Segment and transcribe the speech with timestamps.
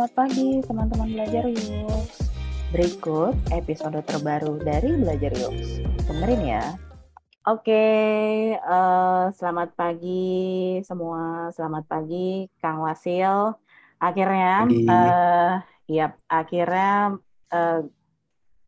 [0.00, 2.08] Selamat pagi teman-teman belajar yuk.
[2.72, 5.52] Berikut episode terbaru dari Belajar Yuk.
[6.08, 6.64] Dengerin ya.
[7.44, 7.84] Oke,
[8.64, 11.52] uh, selamat pagi semua.
[11.52, 13.52] Selamat pagi Kang Wasil.
[14.00, 17.20] Akhirnya, uh, ya akhirnya
[17.52, 17.84] uh,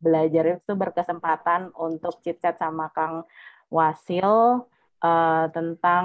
[0.05, 3.25] belajar itu berkesempatan untuk chit-chat sama Kang
[3.73, 4.69] Wasil
[5.01, 6.05] uh, tentang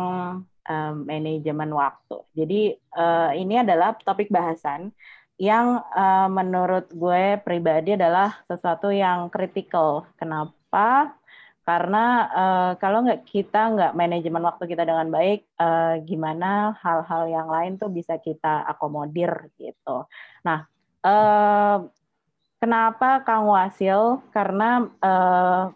[0.67, 2.17] uh, manajemen waktu.
[2.31, 2.61] Jadi
[2.95, 4.95] uh, ini adalah topik bahasan
[5.37, 10.09] yang uh, menurut gue pribadi adalah sesuatu yang kritikal.
[10.17, 11.13] Kenapa?
[11.61, 17.47] Karena uh, kalau nggak kita nggak manajemen waktu kita dengan baik, uh, gimana hal-hal yang
[17.51, 20.09] lain tuh bisa kita akomodir gitu.
[20.41, 20.65] Nah,
[21.05, 21.85] uh,
[22.57, 24.23] kenapa Kang Wasil?
[24.33, 25.69] Karena uh,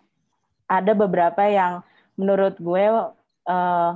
[0.66, 1.84] ada beberapa yang
[2.16, 2.86] menurut gue
[3.52, 3.92] uh,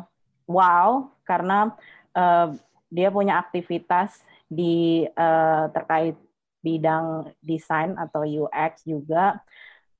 [0.45, 0.89] wow
[1.23, 1.71] karena
[2.11, 2.53] uh,
[2.91, 6.15] dia punya aktivitas di uh, terkait
[6.61, 9.41] bidang desain atau UX juga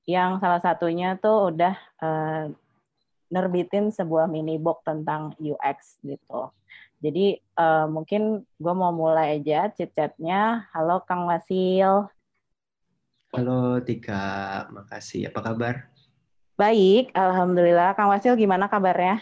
[0.05, 2.45] yang salah satunya tuh udah uh,
[3.29, 6.53] nerbitin sebuah mini book tentang UX gitu.
[7.01, 10.69] Jadi uh, mungkin gue mau mulai aja chit-chatnya.
[10.73, 12.09] Halo Kang Wasil.
[13.33, 15.29] Halo Tika, makasih.
[15.29, 15.89] Apa kabar?
[16.55, 17.93] Baik, Alhamdulillah.
[17.93, 19.19] Kang Wasil gimana kabarnya?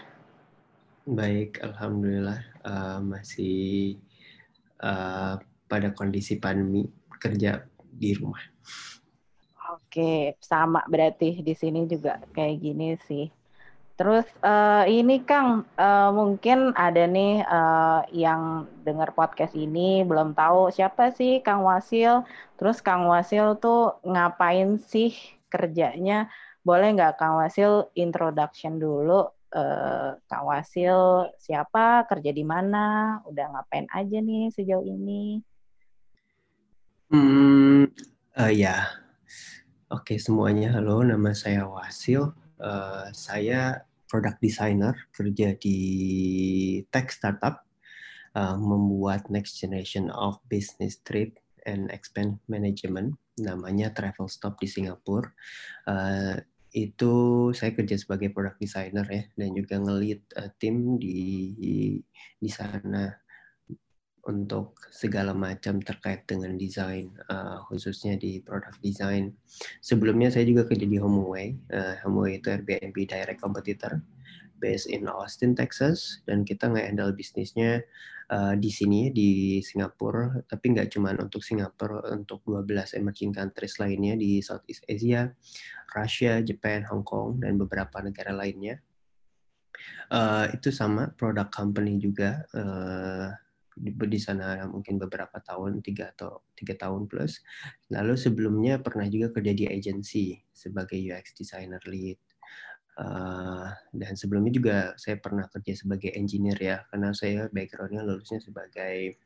[1.03, 3.99] Baik, alhamdulillah uh, masih
[4.83, 6.85] uh, pada kondisi pandemi
[7.17, 8.43] kerja di rumah.
[9.73, 13.25] Oke, sama berarti di sini juga kayak gini sih.
[13.93, 20.73] Terus uh, ini Kang, uh, mungkin ada nih uh, yang dengar podcast ini belum tahu
[20.73, 22.25] siapa sih Kang Wasil.
[22.57, 25.13] Terus Kang Wasil tuh ngapain sih
[25.49, 26.29] kerjanya?
[26.65, 33.87] Boleh nggak Kang Wasil introduction dulu eh, Kak Wasil siapa, kerja di mana, udah ngapain
[33.93, 35.39] aja nih sejauh ini?
[37.13, 37.85] Hmm,
[38.33, 38.89] uh, ya,
[39.93, 40.73] oke semuanya.
[40.73, 42.33] Halo, nama saya Wasil.
[42.57, 45.77] Uh, saya product designer kerja di
[46.89, 47.61] tech startup,
[48.33, 51.37] uh, membuat next generation of business trip
[51.69, 55.29] and expense management, namanya Travel Stop di Singapura.
[55.85, 56.41] Uh,
[56.73, 57.13] itu
[57.53, 61.21] saya kerja sebagai product designer ya dan juga ngelit uh, tim di
[62.41, 63.13] di sana
[64.23, 69.35] untuk segala macam terkait dengan desain uh, khususnya di product design.
[69.83, 71.47] Sebelumnya saya juga kerja di HomeAway.
[71.67, 73.99] Uh, HomeAway itu Airbnb direct competitor
[74.63, 77.83] based in Austin, Texas dan kita nge-handle bisnisnya
[78.31, 84.15] uh, di sini di Singapura, tapi nggak cuma untuk Singapura, untuk 12 emerging countries lainnya
[84.15, 85.27] di Southeast Asia,
[85.93, 88.81] Russia, Japan, Hong Kong dan beberapa negara lainnya.
[90.13, 93.33] Uh, itu sama product company juga uh,
[93.73, 97.41] di, di sana mungkin beberapa tahun tiga atau tiga tahun plus
[97.89, 102.21] lalu sebelumnya pernah juga kerja di agency sebagai UX designer lead
[102.93, 109.17] Uh, dan sebelumnya juga saya pernah kerja sebagai engineer ya, karena saya backgroundnya lulusnya sebagai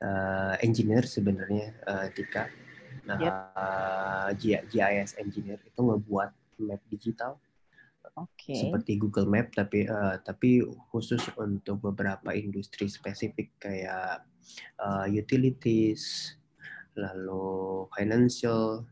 [0.00, 2.48] uh, engineer sebenarnya uh, Tika.
[3.06, 3.34] Nah, yep.
[3.54, 6.30] uh, GIS engineer itu ngebuat
[6.66, 7.38] map digital,
[8.18, 8.66] okay.
[8.66, 14.26] seperti Google Map, tapi uh, tapi khusus untuk beberapa industri spesifik kayak
[14.82, 16.34] uh, utilities,
[16.96, 18.88] lalu financial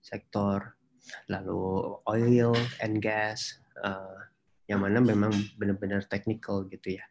[0.00, 0.78] sektor,
[1.28, 4.16] lalu oil and gas, uh,
[4.70, 7.04] yang mana memang benar-benar technical gitu ya.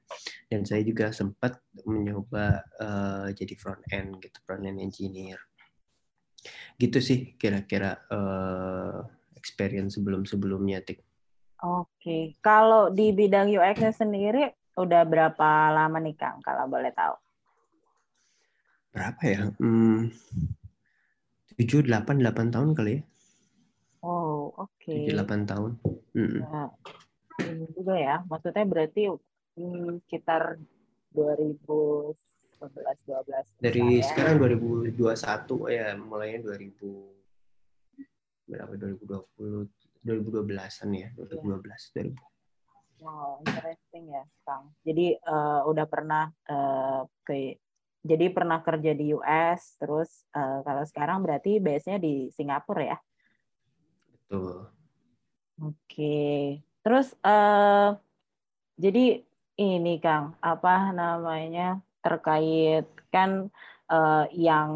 [0.47, 5.37] Dan saya juga sempat mencoba uh, jadi front end gitu, front end engineer.
[6.79, 9.03] Gitu sih kira-kira uh,
[9.35, 11.00] experience sebelum-sebelumnya, Tik.
[11.59, 14.47] Oke, kalau di bidang UX-nya sendiri
[14.79, 17.16] udah berapa lama nih Kang, kalau boleh tahu?
[18.95, 19.41] Berapa ya?
[19.59, 20.07] Hmm,
[21.59, 23.03] 7, 8, 8 tahun kali ya.
[23.99, 24.79] Oh, oke.
[24.79, 25.11] Okay.
[25.11, 25.72] 7 tahun.
[26.16, 26.72] Mm Nah,
[27.43, 28.23] ini juga ya.
[28.23, 29.11] Maksudnya berarti
[29.59, 30.55] hmm, sekitar
[32.59, 33.64] 2011 12.
[33.64, 34.03] Dari ya.
[34.03, 34.96] sekarang 2021
[35.72, 37.20] ya, mulainya 2000
[38.50, 39.70] berapa 2020
[40.00, 41.40] 2012-an ya, 2012
[41.96, 42.11] yeah.
[42.11, 42.29] 2000.
[43.00, 44.76] Wow, interesting ya, Kang.
[44.84, 47.56] Jadi uh, udah pernah uh, ke
[48.03, 52.97] jadi pernah kerja di US, terus uh, kalau sekarang berarti base-nya di Singapura ya?
[54.12, 54.67] Betul.
[55.59, 56.59] Oke.
[56.79, 58.00] Terus uh,
[58.79, 59.20] jadi
[59.59, 63.51] ini Kang, apa namanya terkait kan
[63.91, 64.72] uh, yang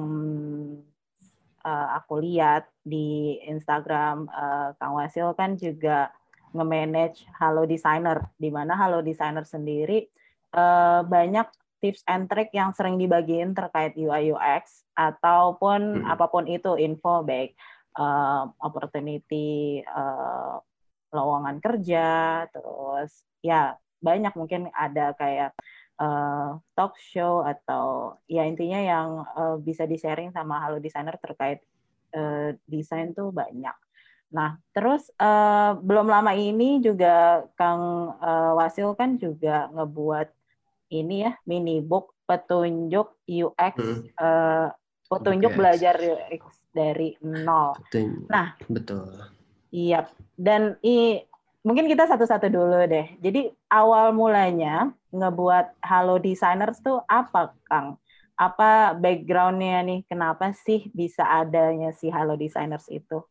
[1.64, 6.12] uh, aku lihat di Instagram uh, Kang Wasil kan juga
[6.54, 10.06] nge-manage Halo Designer, di mana Halo Designer sendiri
[10.54, 11.50] uh, banyak
[11.84, 16.08] tips and trick yang sering dibagiin terkait UI UX ataupun hmm.
[16.08, 17.58] apa pun itu info baik
[18.00, 20.64] uh, opportunity uh,
[21.12, 25.52] lowongan kerja terus ya banyak mungkin ada kayak
[26.00, 31.62] uh, talk show atau ya intinya yang uh, bisa di sharing sama halo designer terkait
[32.16, 33.76] uh, desain tuh banyak.
[34.34, 40.28] Nah, terus uh, belum lama ini juga Kang uh, Wasil kan juga ngebuat
[40.90, 44.02] ini ya mini book petunjuk UX hmm.
[44.18, 44.74] uh,
[45.10, 45.58] petunjuk UX.
[45.58, 46.44] belajar UX
[46.74, 47.78] dari nol.
[47.86, 48.26] Betul.
[48.34, 49.06] Nah, betul.
[49.70, 50.10] Iya.
[50.34, 51.22] Dan i,
[51.62, 53.14] mungkin kita satu-satu dulu deh.
[53.22, 58.02] Jadi awal mulanya ngebuat Halo Designers tuh apa, Kang?
[58.34, 60.02] Apa backgroundnya nih?
[60.10, 63.22] Kenapa sih bisa adanya si Halo Designers itu?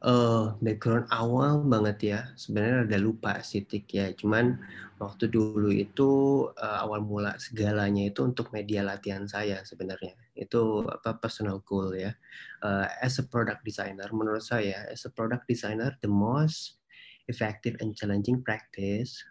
[0.00, 2.20] uh, background awal banget ya.
[2.40, 4.06] Sebenarnya ada lupa sih Tik ya.
[4.16, 4.56] Cuman
[4.96, 6.10] waktu dulu itu
[6.56, 10.16] uh, awal mula segalanya itu untuk media latihan saya sebenarnya.
[10.32, 12.16] Itu apa personal goal ya.
[12.64, 16.80] Uh, as a product designer menurut saya as a product designer the most
[17.28, 19.24] effective and challenging practice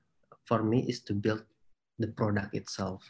[0.45, 1.43] for me is to build
[1.99, 3.03] the product itself.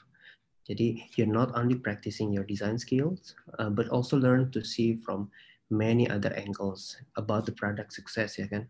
[0.64, 5.28] Jadi you're not only practicing your design skills, uh, but also learn to see from
[5.68, 8.70] many other angles about the product success ya kan?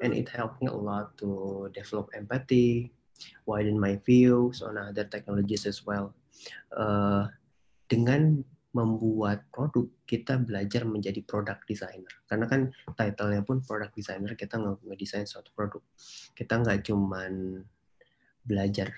[0.00, 2.94] And it helped me a lot to develop empathy
[3.46, 6.14] widen my views on other technologies as well.
[6.72, 7.28] Uh,
[7.90, 8.42] dengan
[8.74, 12.10] membuat produk kita belajar menjadi product designer.
[12.26, 15.78] Karena kan title-nya pun product designer kita ngedesain suatu produk.
[16.34, 17.62] Kita nggak cuman
[18.44, 18.92] belajar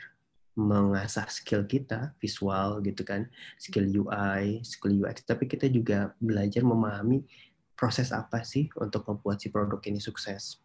[0.56, 3.28] mengasah skill kita visual gitu kan
[3.60, 7.28] skill UI skill UX tapi kita juga belajar memahami
[7.76, 10.58] proses apa sih untuk membuat si produk ini sukses.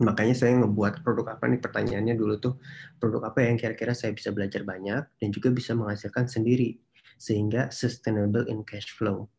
[0.00, 1.60] Makanya saya ngebuat produk apa nih?
[1.60, 2.54] Pertanyaannya dulu tuh
[2.98, 6.80] produk apa yang kira-kira saya bisa belajar banyak dan juga bisa menghasilkan sendiri
[7.20, 9.30] sehingga sustainable in cash flow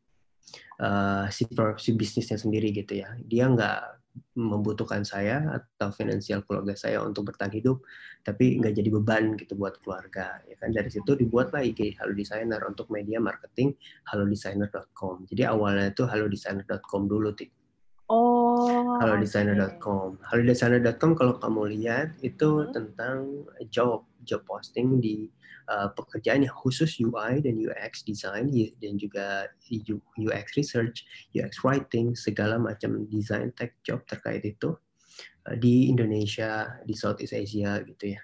[0.80, 1.44] uh, si,
[1.82, 3.12] si bisnisnya sendiri gitu ya.
[3.28, 4.03] Dia nggak
[4.38, 7.82] membutuhkan saya atau finansial keluarga saya untuk bertahan hidup,
[8.22, 10.42] tapi nggak jadi beban gitu buat keluarga.
[10.46, 13.74] Ya kan dari situ dibuatlah IG Halo Designer untuk media marketing
[14.10, 15.26] halodesigner.com.
[15.30, 17.50] Jadi awalnya itu halodesigner.com dulu, Tik.
[18.10, 19.00] Oh.
[19.02, 20.22] Halodesigner.com.
[20.22, 22.72] Halodesigner.com kalau kamu lihat itu hmm.
[22.76, 25.28] tentang job job posting di
[25.70, 29.48] uh, pekerjaan yang khusus UI dan UX design dan juga
[30.18, 34.76] UX research, UX writing, segala macam design tech job terkait itu
[35.48, 38.22] uh, di Indonesia, di Southeast Asia gitu ya.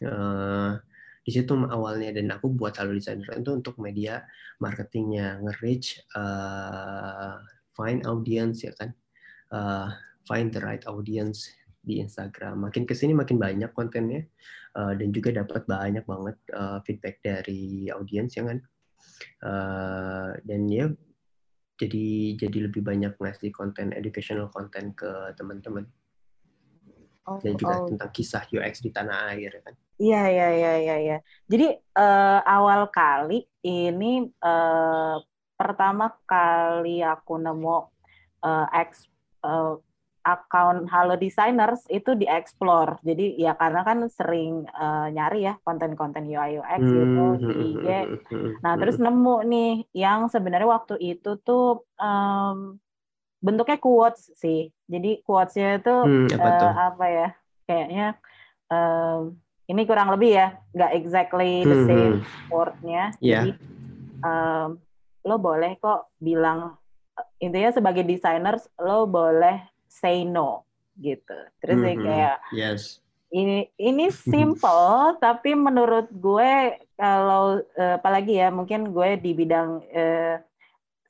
[0.00, 0.80] Uh,
[1.20, 4.24] di situ awalnya dan aku buat Halo Designer itu untuk media
[4.56, 7.36] marketingnya nge-reach uh,
[7.76, 8.90] find audience ya kan.
[9.50, 9.92] Uh,
[10.24, 11.50] find the right audience
[11.84, 12.64] di Instagram.
[12.64, 14.24] Makin ke sini makin banyak kontennya
[14.76, 18.58] uh, dan juga dapat banyak banget uh, feedback dari audiens ya kan
[19.46, 20.86] uh, dan ya
[21.80, 25.88] jadi jadi lebih banyak ngasih konten educational konten ke teman-teman
[27.24, 27.88] oh, dan juga oh.
[27.88, 31.16] tentang kisah UX di tanah air ya kan Iya iya iya iya iya.
[31.44, 35.20] Jadi uh, awal kali ini uh,
[35.60, 37.84] pertama kali aku nemu
[38.40, 39.04] uh, ex,
[39.44, 39.76] uh,
[40.24, 43.00] account Halo Designers itu dieksplor.
[43.00, 47.64] Jadi ya karena kan sering uh, nyari ya konten-konten UI UX hmm, gitu di hmm,
[47.72, 47.88] IG.
[48.28, 52.76] Hmm, nah, terus nemu nih yang sebenarnya waktu itu tuh um,
[53.40, 54.68] bentuknya quotes sih.
[54.90, 57.28] Jadi quotes-nya itu hmm, apa, uh, apa ya?
[57.64, 58.06] Kayaknya
[58.68, 59.38] um,
[59.70, 62.14] ini kurang lebih ya, nggak exactly the same
[62.52, 63.14] word-nya.
[63.22, 63.48] Yeah.
[63.48, 63.50] Jadi
[64.26, 64.76] um,
[65.24, 66.80] lo boleh kok bilang
[67.40, 70.62] intinya sebagai designers lo boleh say no
[71.02, 71.34] gitu.
[71.58, 72.04] Terus mm -hmm.
[72.06, 73.02] kayak yes.
[73.34, 80.38] ini ini simple tapi menurut gue kalau uh, apalagi ya mungkin gue di bidang uh,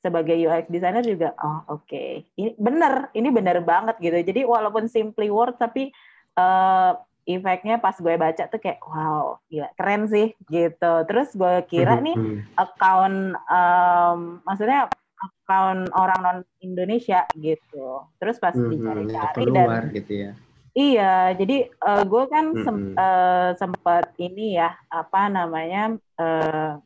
[0.01, 2.25] sebagai UX designer juga oh oke okay.
[2.33, 5.93] ini bener ini bener banget gitu jadi walaupun simply word tapi
[6.41, 12.01] uh, efeknya pas gue baca tuh kayak wow gila keren sih gitu terus gue kira
[12.01, 12.17] nih
[12.57, 14.89] account um, maksudnya
[15.21, 18.05] account orang non Indonesia gitu.
[18.17, 20.31] Terus pas mm-hmm, dicari-cari dan gitu ya.
[20.71, 22.63] Iya, jadi uh, gue kan mm-hmm.
[22.63, 26.79] sem uh, sempat ini ya apa namanya uh,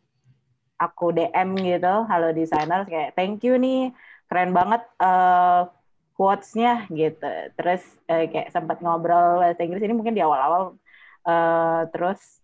[0.81, 3.93] aku DM gitu, halo desainer kayak thank you nih,
[4.25, 5.69] keren banget uh,
[6.17, 7.29] quotes-nya gitu.
[7.55, 10.81] Terus uh, kayak sempat ngobrol bahasa Inggris ini mungkin di awal-awal
[11.29, 12.41] uh, terus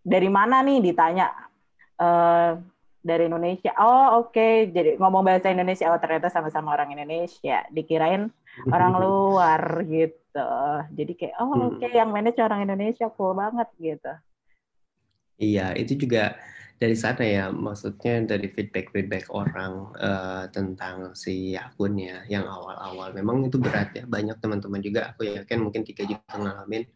[0.00, 1.28] dari mana nih ditanya
[2.00, 2.56] uh,
[3.00, 3.72] dari Indonesia.
[3.80, 4.54] Oh oke, okay.
[4.68, 5.88] jadi ngomong bahasa Indonesia.
[5.88, 7.64] Oh ternyata sama-sama orang Indonesia.
[7.72, 8.28] Dikirain
[8.68, 10.52] orang luar gitu.
[10.94, 11.98] Jadi kayak oh oke okay, hmm.
[12.00, 14.12] yang manage orang Indonesia cool banget gitu.
[15.40, 16.36] Iya, itu juga
[16.80, 23.12] dari sana ya, maksudnya dari feedback-feedback orang uh, tentang si akunnya yang awal-awal.
[23.12, 26.88] Memang itu berat ya, banyak teman-teman juga, aku yakin mungkin tiga juga ngalamin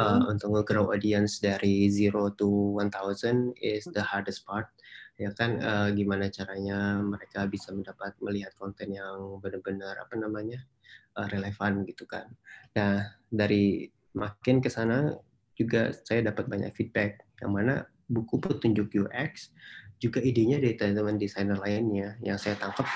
[0.00, 4.72] uh, untuk nge-grow audience dari zero to 1000 is the hardest part.
[5.20, 10.64] Ya kan, uh, gimana caranya mereka bisa mendapat melihat konten yang benar-benar apa namanya
[11.12, 12.24] uh, relevan gitu kan.
[12.72, 13.84] Nah, dari
[14.16, 15.12] makin ke sana
[15.52, 19.50] juga saya dapat banyak feedback yang mana buku petunjuk UX
[19.98, 22.18] juga idenya dari teman-teman desainer lainnya.
[22.22, 22.86] Yang saya tangkap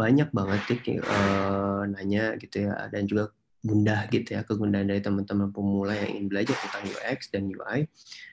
[0.00, 3.28] banyak banget sih uh, nanya gitu ya dan juga
[3.60, 7.84] gundah gitu ya kegundahan dari teman-teman pemula yang ingin belajar tentang UX dan UI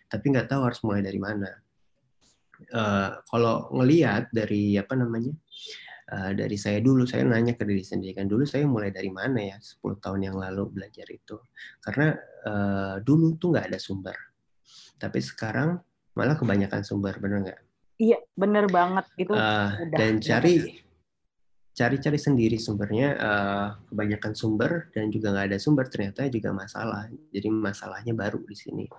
[0.08, 1.52] tapi nggak tahu harus mulai dari mana.
[2.74, 5.30] Uh, kalau ngelihat dari apa namanya
[6.10, 9.54] uh, dari saya dulu saya nanya ke diri sendiri kan dulu saya mulai dari mana
[9.54, 11.38] ya 10 tahun yang lalu belajar itu?
[11.84, 12.16] Karena
[12.48, 14.16] uh, dulu tuh nggak ada sumber.
[14.98, 15.78] Tapi sekarang
[16.18, 17.60] malah kebanyakan sumber bener nggak?
[18.02, 19.06] Iya bener banget.
[19.14, 20.82] Itu uh, dan cari
[21.78, 27.06] cari-cari sendiri sumbernya uh, kebanyakan sumber dan juga nggak ada sumber ternyata juga masalah.
[27.30, 28.90] Jadi masalahnya baru di sini.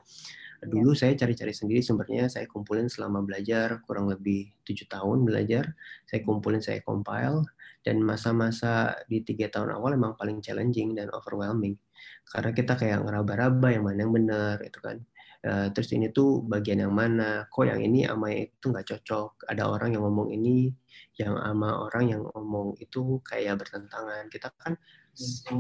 [0.58, 0.75] Iya.
[0.75, 1.06] dulu ya.
[1.06, 5.75] saya cari-cari sendiri sumbernya saya kumpulin selama belajar kurang lebih tujuh tahun belajar.
[6.06, 7.42] Saya kumpulin saya compile.
[7.78, 11.78] Dan masa-masa di tiga tahun awal emang paling challenging dan overwhelming.
[12.26, 14.98] Karena kita kayak ngeraba-raba yang mana yang benar itu kan
[15.38, 17.47] Uh, terus ini tuh bagian yang mana?
[17.47, 19.47] Kok yang ini sama itu nggak cocok?
[19.47, 20.75] Ada orang yang ngomong ini
[21.14, 24.26] yang sama orang yang ngomong itu kayak bertentangan.
[24.26, 24.75] Kita kan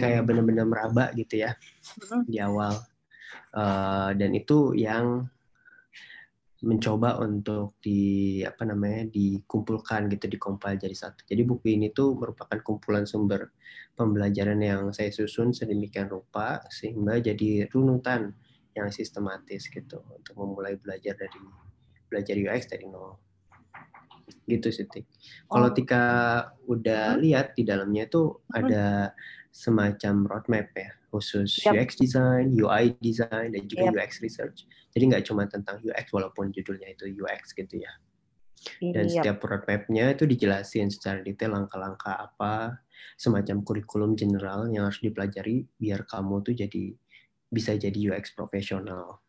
[0.02, 1.54] kayak benar-benar meraba gitu ya
[2.26, 2.74] di awal.
[3.54, 5.30] Uh, dan itu yang
[6.58, 11.22] mencoba untuk di apa namanya dikumpulkan gitu dikompil jadi satu.
[11.22, 13.54] Jadi buku ini tuh merupakan kumpulan sumber
[13.94, 18.34] pembelajaran yang saya susun sedemikian rupa sehingga jadi runutan
[18.78, 21.42] yang sistematis gitu untuk memulai belajar dari
[22.08, 23.18] belajar UX dari nol
[24.48, 25.04] gitu sih Tik.
[25.48, 25.74] Kalau oh.
[25.74, 26.04] Tika
[26.68, 27.20] udah hmm.
[27.24, 28.58] lihat di dalamnya itu hmm.
[28.60, 28.86] ada
[29.48, 31.72] semacam roadmap ya khusus yep.
[31.72, 33.96] UX design, UI design dan juga yep.
[33.96, 34.68] UX research.
[34.92, 37.92] Jadi nggak cuma tentang UX walaupun judulnya itu UX gitu ya.
[38.82, 39.12] Dan yep.
[39.22, 42.82] setiap roadmapnya itu dijelasin secara detail langkah-langkah apa,
[43.14, 46.84] semacam kurikulum general yang harus dipelajari biar kamu tuh jadi
[47.48, 49.20] bisa jadi UX profesional.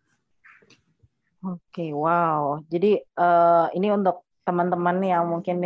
[1.39, 2.59] Oke, okay, wow.
[2.67, 5.57] Jadi uh, ini untuk teman-teman yang mungkin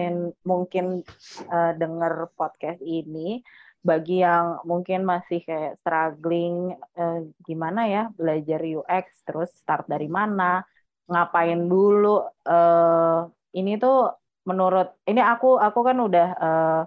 [0.45, 1.01] mungkin
[1.50, 3.41] uh, dengar podcast ini,
[3.81, 10.62] bagi yang mungkin masih kayak struggling uh, gimana ya belajar UX, terus start dari mana,
[11.10, 12.22] ngapain dulu.
[12.45, 14.13] Uh, ini tuh
[14.45, 16.81] menurut ini aku aku kan udah uh,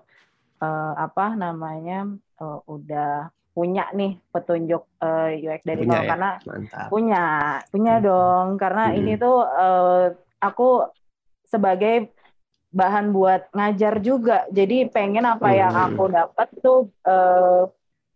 [0.63, 2.07] uh, apa namanya
[2.41, 6.09] uh, udah punya nih petunjuk uh, eh, UX dari punya nol ya?
[6.13, 6.87] karena Mantap.
[6.93, 7.25] punya
[7.73, 8.05] punya hmm.
[8.05, 8.99] dong karena hmm.
[9.01, 10.05] ini tuh uh,
[10.45, 10.69] aku
[11.49, 12.13] sebagai
[12.69, 15.57] bahan buat ngajar juga jadi pengen apa hmm.
[15.57, 17.65] yang aku dapat tuh uh,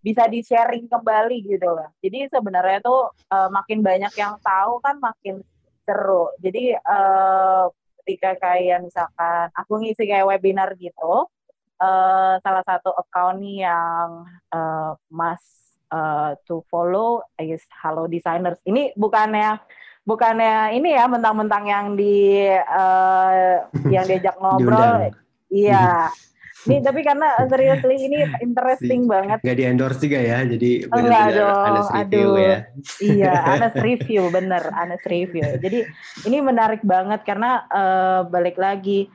[0.04, 5.00] bisa di sharing kembali gitu lah jadi sebenarnya tuh uh, makin banyak yang tahu kan
[5.00, 5.40] makin
[5.88, 7.72] seru jadi uh,
[8.04, 11.32] ketika kayak misalkan aku ngisi kayak webinar gitu
[11.80, 15.40] uh, salah satu account nih yang uh, Mas
[15.90, 18.60] uh, to follow is Hello Designers.
[18.68, 19.58] Ini bukannya
[20.04, 25.10] bukannya ini ya mentang-mentang yang di uh, yang diajak ngobrol.
[25.50, 26.12] Iya.
[26.60, 29.40] Ini tapi karena seriously ini interesting banget.
[29.40, 32.36] Gak di endorse juga ya, jadi benar-benar honest review aduh.
[32.36, 32.56] ya.
[33.00, 35.48] Iya, honest review, bener, honest review.
[35.56, 35.88] Jadi
[36.28, 39.08] ini menarik banget karena uh, balik lagi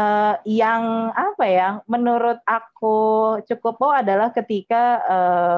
[0.00, 2.98] uh, yang apa ya menurut aku
[3.44, 5.56] cukup oh adalah ketika uh,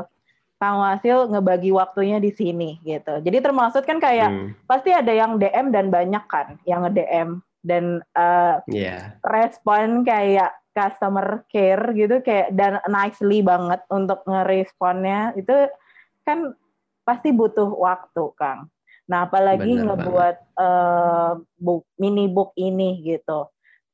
[0.62, 3.18] Kang Wasil ngebagi waktunya di sini gitu.
[3.18, 4.48] Jadi termasuk kan kayak hmm.
[4.70, 9.18] pasti ada yang DM dan banyak kan yang nge-DM dan uh, yeah.
[9.26, 15.66] respon kayak customer care gitu kayak dan nicely banget untuk ngeresponnya itu
[16.22, 16.54] kan
[17.02, 18.70] pasti butuh waktu Kang.
[19.10, 23.50] Nah apalagi Bener ngebuat uh, book, mini book ini gitu.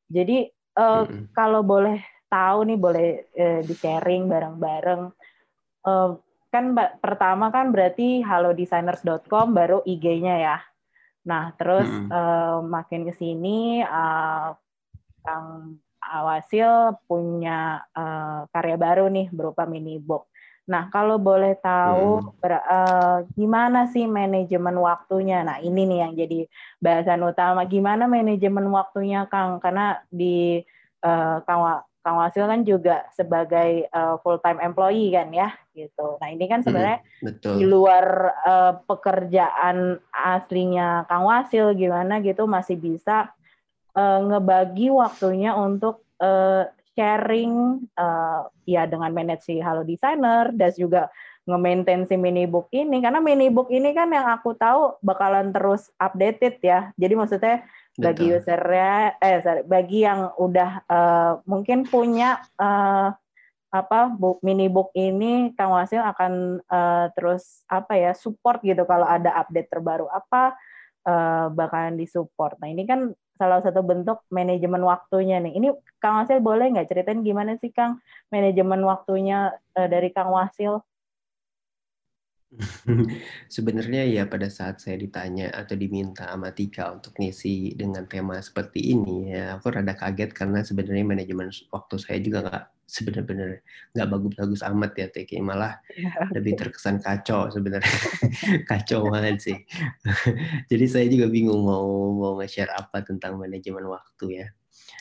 [0.09, 0.49] Jadi
[0.81, 1.31] uh, hmm.
[1.37, 5.13] kalau boleh tahu nih boleh uh, di sharing bareng-bareng.
[5.85, 6.73] Uh, kan
[7.05, 10.59] pertama kan berarti halodesigners.com baru IG-nya ya.
[11.29, 12.09] Nah terus hmm.
[12.09, 14.57] uh, makin ke sini uh,
[15.21, 20.33] Kang Awasil punya uh, karya baru nih berupa mini book.
[20.69, 22.39] Nah, kalau boleh tahu hmm.
[22.45, 25.41] ber, uh, gimana sih manajemen waktunya?
[25.41, 26.41] Nah, ini nih yang jadi
[26.79, 27.65] bahasan utama.
[27.65, 29.65] Gimana manajemen waktunya, Kang?
[29.65, 30.61] Karena di
[31.01, 36.17] uh, Kang, Kang Wasil kan juga sebagai uh, full time employee kan ya gitu.
[36.17, 38.07] Nah ini kan sebenarnya hmm, di luar
[38.49, 43.29] uh, pekerjaan aslinya Kang Wasil gimana gitu masih bisa
[43.93, 46.65] uh, ngebagi waktunya untuk uh,
[46.99, 51.07] sharing uh, ya dengan manage si Halo Designer dan juga
[51.47, 55.95] nge-maintain si mini book ini karena mini book ini kan yang aku tahu bakalan terus
[56.03, 56.91] updated ya.
[56.99, 57.63] Jadi maksudnya
[57.95, 58.43] bagi Betul.
[58.43, 63.15] usernya eh sorry, bagi yang udah uh, mungkin punya uh,
[63.69, 69.07] apa book mini book ini Kang Wasil akan uh, terus apa ya support gitu kalau
[69.07, 70.59] ada update terbaru apa
[71.09, 72.61] uh, bakalan disupport.
[72.61, 75.57] Nah ini kan salah satu bentuk manajemen waktunya nih.
[75.57, 75.69] Ini
[76.03, 80.85] Kang Wasil boleh nggak ceritain gimana sih Kang manajemen waktunya uh, dari Kang Wasil?
[83.55, 88.97] Sebenarnya ya pada saat saya ditanya atau diminta sama Tika untuk ngisi dengan tema seperti
[88.97, 93.61] ini ya aku rada kaget karena sebenarnya manajemen waktu saya juga nggak sebenarnya
[93.93, 97.85] nggak bagus-bagus amat ya Tiki malah ya, lebih terkesan kacau sebenarnya.
[98.71, 99.59] Kacau banget sih.
[100.73, 104.47] Jadi saya juga bingung mau mau nge-share apa tentang manajemen waktu ya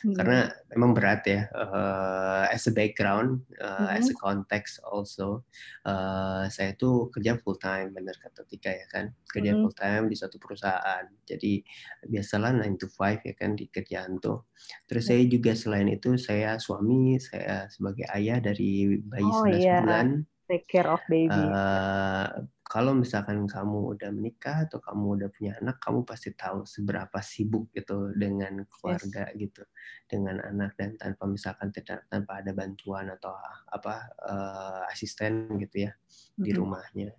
[0.04, 0.14] hmm.
[0.14, 0.38] karena
[0.74, 3.96] memang berat ya uh, as a background uh, hmm.
[3.98, 5.42] as a context also
[5.86, 9.60] uh, saya tuh kerja full time benar kata Tika ya kan kerja hmm.
[9.64, 11.62] full time di satu perusahaan jadi
[12.06, 14.46] biasalah 9 to 5 ya kan di kerjaan tuh
[14.86, 15.10] terus hmm.
[15.10, 19.78] saya juga selain itu saya suami saya sebagai ayah dari bayi oh, 11 iya.
[19.82, 20.08] bulan
[20.48, 25.80] take care of baby uh, kalau misalkan kamu udah menikah atau kamu udah punya anak,
[25.80, 29.48] kamu pasti tahu seberapa sibuk gitu dengan keluarga yes.
[29.48, 29.64] gitu,
[30.04, 33.32] dengan anak dan tanpa misalkan tidak tanpa ada bantuan atau
[33.72, 36.44] apa uh, asisten gitu ya mm-hmm.
[36.44, 37.10] di rumahnya.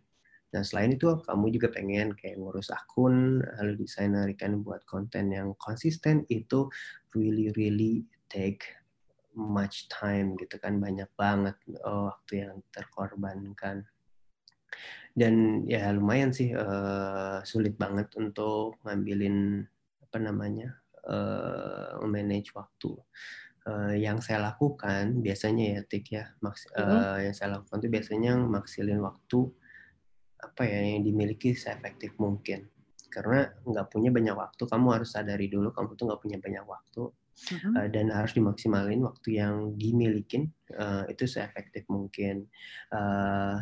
[0.53, 5.57] Nah selain itu kamu juga pengen kayak ngurus akun, lalu desainer kan buat konten yang
[5.57, 6.69] konsisten itu
[7.17, 8.61] really really take
[9.33, 13.85] much time gitu kan banyak banget oh, waktu yang terkorbankan
[15.17, 19.65] dan ya lumayan sih uh, sulit banget untuk ngambilin
[20.05, 22.95] apa namanya uh, manage waktu
[23.67, 27.17] uh, yang saya lakukan biasanya ya tik ya maks uh, mm-hmm.
[27.29, 29.39] yang saya lakukan tuh biasanya maksilin waktu
[30.39, 32.71] apa ya yang dimiliki seefektif mungkin
[33.09, 37.03] karena nggak punya banyak waktu kamu harus sadari dulu kamu tuh nggak punya banyak waktu
[37.09, 37.73] mm-hmm.
[37.75, 42.47] uh, dan harus dimaksimalin waktu yang dimilikin uh, itu seefektif mungkin
[42.93, 43.59] uh,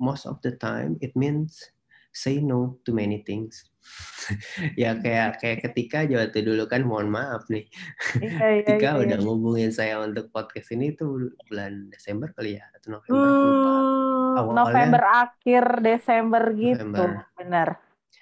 [0.00, 1.70] most of the time it means
[2.10, 3.70] say no to many things.
[4.80, 7.68] ya kayak kayak ketika waktu dulu kan mohon maaf nih.
[8.18, 12.64] Iya, iya, ketika iya, udah ngubungin saya untuk podcast ini tuh bulan Desember kali ya
[12.76, 13.70] atau November hmm, lupa.
[14.66, 16.82] November akhir Desember gitu.
[16.82, 17.08] November.
[17.38, 17.68] Benar.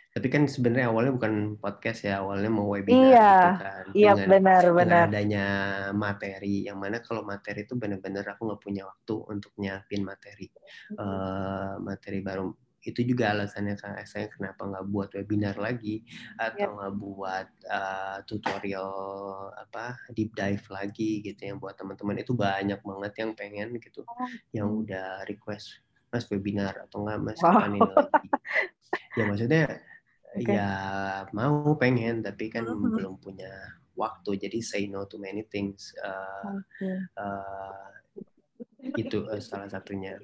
[0.09, 3.85] Tapi kan sebenarnya awalnya bukan podcast ya, awalnya mau webinar iya, gitu kan.
[3.93, 5.05] Iya, benar, benar.
[5.07, 5.47] adanya
[5.95, 10.49] materi, yang mana kalau materi itu benar-benar aku nggak punya waktu untuk nyiapin materi.
[10.97, 12.51] Uh, materi baru
[12.89, 16.07] itu juga alasannya kang saya kenapa nggak buat webinar lagi
[16.41, 16.75] atau yep.
[16.79, 18.93] nggak buat uh, tutorial
[19.59, 24.29] apa deep dive lagi gitu yang buat teman-teman itu banyak banget yang pengen gitu oh.
[24.55, 27.67] yang udah request mas webinar atau nggak mas wow.
[27.67, 27.81] lagi
[29.19, 29.65] ya maksudnya
[30.43, 30.57] okay.
[30.57, 30.71] ya
[31.35, 32.95] mau pengen tapi kan uh-huh.
[32.95, 33.51] belum punya
[33.99, 36.97] waktu jadi say no to many things uh, okay.
[37.19, 37.91] uh,
[38.95, 40.19] itu uh, salah satunya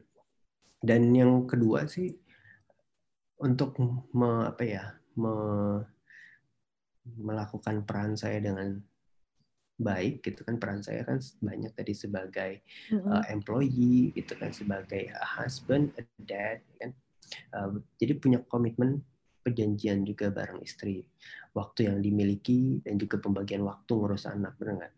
[0.85, 2.15] dan yang kedua sih
[3.43, 3.77] untuk
[4.15, 4.85] me, apa ya
[5.19, 5.35] me,
[7.19, 8.79] melakukan peran saya dengan
[9.75, 12.63] baik gitu kan peran saya kan banyak tadi sebagai
[12.95, 13.11] mm-hmm.
[13.11, 16.95] uh, employee gitu kan sebagai husband a dad kan
[17.59, 19.03] uh, jadi punya komitmen
[19.45, 21.05] perjanjian juga bareng istri,
[21.53, 24.95] waktu yang dimiliki dan juga pembagian waktu ngurus anak, benar nggak?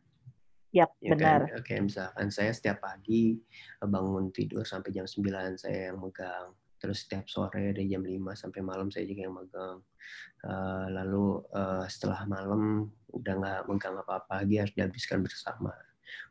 [0.76, 1.40] Yap, ya, benar.
[1.50, 1.58] Kan?
[1.58, 3.34] Oke, misalkan saya setiap pagi
[3.82, 6.54] bangun tidur sampai jam 9 saya yang megang.
[6.76, 9.80] Terus setiap sore dari jam 5 sampai malam saya juga yang megang.
[10.44, 15.72] Uh, lalu uh, setelah malam udah nggak megang apa-apa lagi harus dihabiskan bersama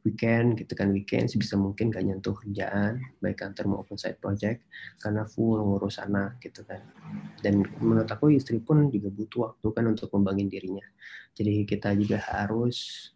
[0.06, 4.62] weekend gitu kan weekend bisa mungkin gak nyentuh kerjaan baik kantor maupun side project
[5.02, 6.86] karena full ngurus anak gitu kan.
[7.42, 10.86] Dan menurut aku istri pun juga butuh waktu kan untuk membangun dirinya.
[11.34, 13.10] Jadi kita juga harus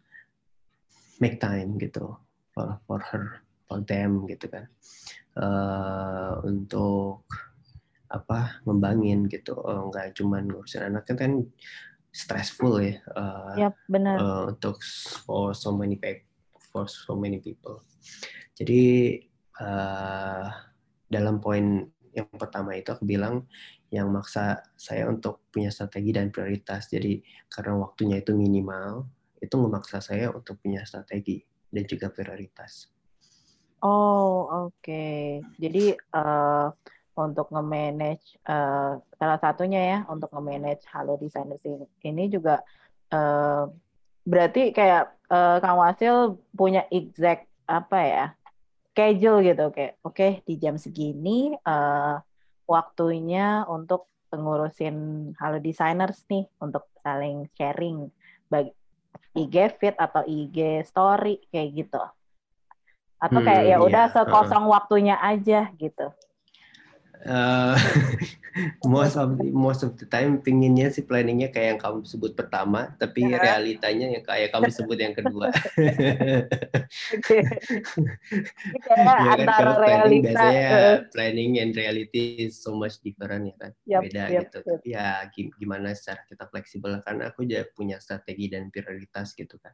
[1.22, 2.18] make time gitu
[2.50, 4.66] for, for her for them gitu kan.
[5.38, 7.22] Uh, untuk
[8.10, 9.54] apa membangin gitu.
[9.54, 11.32] Oh, nggak cuma ngurusin anak kan kan
[12.10, 12.98] stressful ya.
[13.14, 14.18] Uh, yep, benar.
[14.18, 14.82] Uh, untuk
[15.22, 16.29] for so many people
[16.70, 17.82] for so many people.
[18.54, 19.16] Jadi
[19.60, 20.46] uh,
[21.10, 23.46] dalam poin yang pertama itu aku bilang
[23.90, 26.86] yang maksa saya untuk punya strategi dan prioritas.
[26.86, 29.06] Jadi karena waktunya itu minimal,
[29.42, 31.42] itu memaksa saya untuk punya strategi.
[31.70, 32.90] dan juga prioritas.
[33.78, 35.38] Oh oke, okay.
[35.56, 36.68] jadi uh,
[37.16, 41.64] untuk nge-manage uh, salah satunya ya untuk nge-manage Halo Designers
[42.04, 42.60] ini juga
[43.14, 43.70] uh,
[44.26, 48.24] berarti kayak uh, Kang Wasil punya exact apa ya
[48.90, 52.18] schedule gitu kayak oke okay, di jam segini uh,
[52.66, 58.10] waktunya untuk pengurusin Halo Designers nih untuk saling sharing
[58.50, 58.74] bagi
[59.34, 62.02] IG feed atau IG story kayak gitu
[63.20, 64.12] atau kayak hmm, ya udah iya.
[64.16, 64.70] sekosong uh.
[64.72, 66.10] waktunya aja gitu
[67.26, 67.76] uh,
[68.84, 72.92] most of the, most of the time pinginnya sih planningnya kayak yang kamu sebut pertama
[72.96, 73.36] tapi uh.
[73.38, 75.48] realitanya yang kayak kamu sebut yang kedua
[79.20, 80.96] ya kan kalau planning biasanya uh.
[81.12, 84.80] planning and reality is so much different ya kan yep, beda yep, gitu yep.
[84.84, 85.06] ya
[85.58, 89.72] gimana secara kita fleksibel karena aku juga punya strategi dan prioritas gitu kan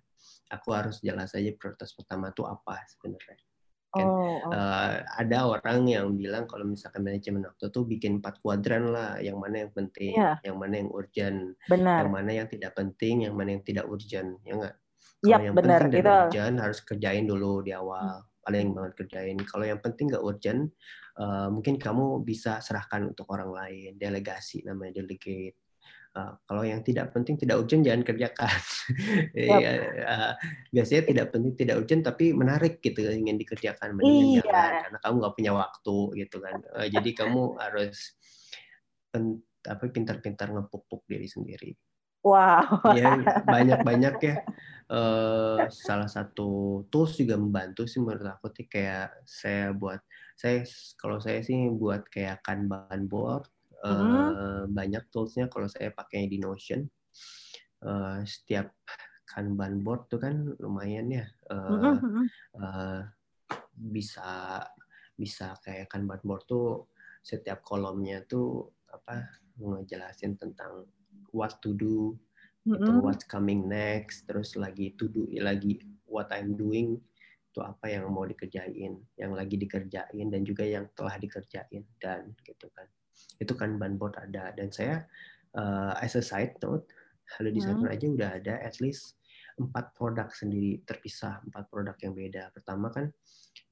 [0.51, 3.56] aku harus jelas aja prioritas pertama tuh apa sebenarnya
[3.95, 4.51] kan oh, oh.
[4.51, 9.39] Uh, ada orang yang bilang kalau misalkan manajemen waktu tuh bikin empat kuadran lah yang
[9.39, 10.37] mana yang penting yeah.
[10.43, 12.05] yang mana yang urgent benar.
[12.05, 14.75] yang mana yang tidak penting yang mana yang tidak urgent ya enggak
[15.17, 16.15] kalau yep, yang benar, penting dan itu.
[16.29, 18.43] urgent harus kerjain dulu di awal hmm.
[18.45, 20.63] paling banget kerjain kalau yang penting nggak urgent
[21.19, 25.66] uh, mungkin kamu bisa serahkan untuk orang lain delegasi namanya delegate
[26.49, 28.59] kalau yang tidak penting tidak urgent jangan kerjakan.
[29.37, 29.61] Yep.
[29.61, 29.73] ya,
[30.07, 30.33] uh,
[30.73, 34.43] biasanya tidak penting tidak urgent tapi menarik gitu ingin dikerjakan mendingan iya.
[34.47, 36.57] jangan karena kamu nggak punya waktu gitu kan.
[36.73, 37.97] Uh, jadi kamu harus
[39.13, 41.71] pen, apa pintar-pintar ngepuk-puk diri sendiri.
[42.27, 42.97] Wow.
[42.99, 43.23] Ya
[43.55, 44.37] banyak-banyak ya.
[44.87, 49.99] Uh, salah satu tools juga membantu sih menurut aku sih kayak saya buat
[50.39, 50.63] saya
[50.95, 53.51] kalau saya sih buat kayak kanban board
[53.85, 54.73] hmm.
[54.73, 56.87] banyak toolsnya kalau saya pakai di Notion
[57.85, 58.73] uh, setiap
[59.27, 61.99] kanban board tuh kan lumayan ya uh,
[62.63, 63.01] uh,
[63.75, 64.63] bisa
[65.17, 66.89] bisa kayak kanban board tuh
[67.21, 69.27] setiap kolomnya tuh apa
[69.59, 70.87] ngejelasin tentang
[71.35, 72.15] what to do
[72.65, 72.79] mm-hmm.
[72.79, 77.01] itu what's coming next terus lagi to do lagi what I'm doing
[77.51, 82.69] itu apa yang mau dikerjain yang lagi dikerjain dan juga yang telah dikerjain dan gitu
[82.77, 82.87] kan
[83.39, 85.05] itu kan board ada dan saya
[85.57, 86.89] uh, as a side note
[87.27, 87.97] Halo Designer hmm.
[87.97, 89.19] aja udah ada at least
[89.57, 93.09] empat produk sendiri terpisah empat produk yang beda pertama kan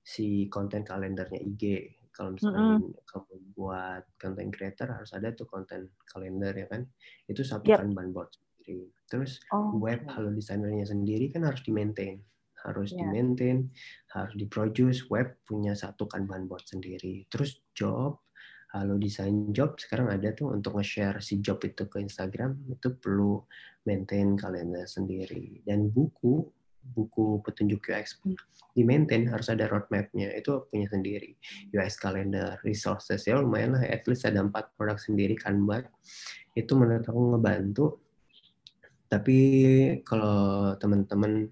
[0.05, 3.05] si konten kalendernya IG kalau misalnya mm -hmm.
[3.11, 6.87] kamu buat konten creator harus ada tuh konten kalender ya kan
[7.27, 7.83] itu satu yep.
[7.83, 10.13] kanban board sendiri terus oh, web okay.
[10.15, 12.23] halo desainernya sendiri kan harus di maintain
[12.65, 13.03] harus yeah.
[13.03, 13.69] di maintain
[14.15, 18.24] harus di produce web punya satu kanban board sendiri terus job
[18.75, 23.39] Halo Design Job sekarang ada tuh untuk nge-share si job itu ke Instagram itu perlu
[23.87, 25.63] maintain kalender sendiri.
[25.63, 26.43] Dan buku
[26.85, 28.37] buku petunjuk UX pun
[28.75, 31.39] di maintain harus ada roadmapnya itu punya sendiri.
[31.71, 35.87] UX calendar resources ya lumayan lah at least ada empat produk sendiri Kanban
[36.59, 37.87] itu menurut aku ngebantu.
[39.07, 39.39] Tapi
[40.03, 41.47] kalau teman-teman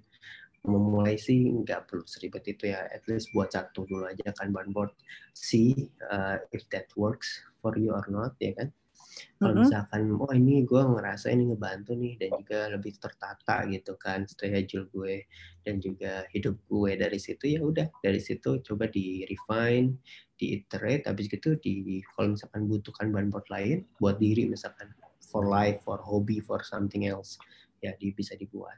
[0.62, 2.86] memulai sih nggak perlu seribet itu ya.
[2.90, 4.94] At least buat satu dulu aja kan board.
[5.34, 8.70] See uh, if that works for you or not ya kan?
[9.12, 14.24] Kalau misalkan oh ini gue ngerasa ini ngebantu nih dan juga lebih tertata gitu kan
[14.24, 15.28] schedule gue
[15.66, 16.96] dan juga hidup gue.
[16.96, 20.00] Dari situ ya udah dari situ coba di refine
[20.38, 24.90] di iterate habis gitu di kalau misalkan butuhkan board lain buat diri misalkan
[25.30, 27.38] for life for hobby for something else
[27.78, 28.74] ya di, bisa dibuat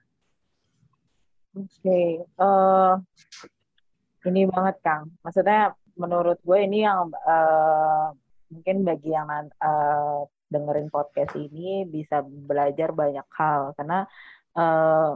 [1.55, 2.09] Oke, okay.
[2.43, 2.99] uh,
[4.27, 5.07] eh, ini banget Kang.
[5.23, 8.11] Maksudnya menurut gue ini yang uh,
[8.51, 9.31] mungkin bagi yang
[9.63, 14.03] uh, dengerin podcast ini bisa belajar banyak hal karena
[14.59, 15.15] uh,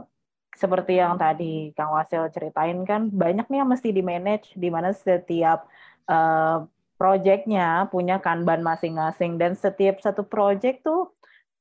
[0.55, 4.95] seperti yang tadi Kang Wasil ceritain kan banyak nih yang mesti di manage di mana
[4.95, 5.67] setiap
[6.07, 6.63] uh,
[6.95, 11.11] projectnya punya kanban masing-masing dan setiap satu project tuh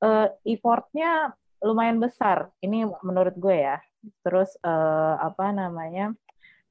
[0.07, 2.55] uh, effortnya lumayan besar.
[2.63, 3.83] Ini menurut gue ya.
[4.25, 6.13] Terus uh, apa namanya?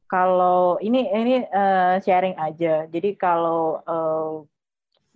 [0.07, 2.87] Kalau ini ini uh, sharing aja.
[2.87, 4.43] Jadi kalau uh,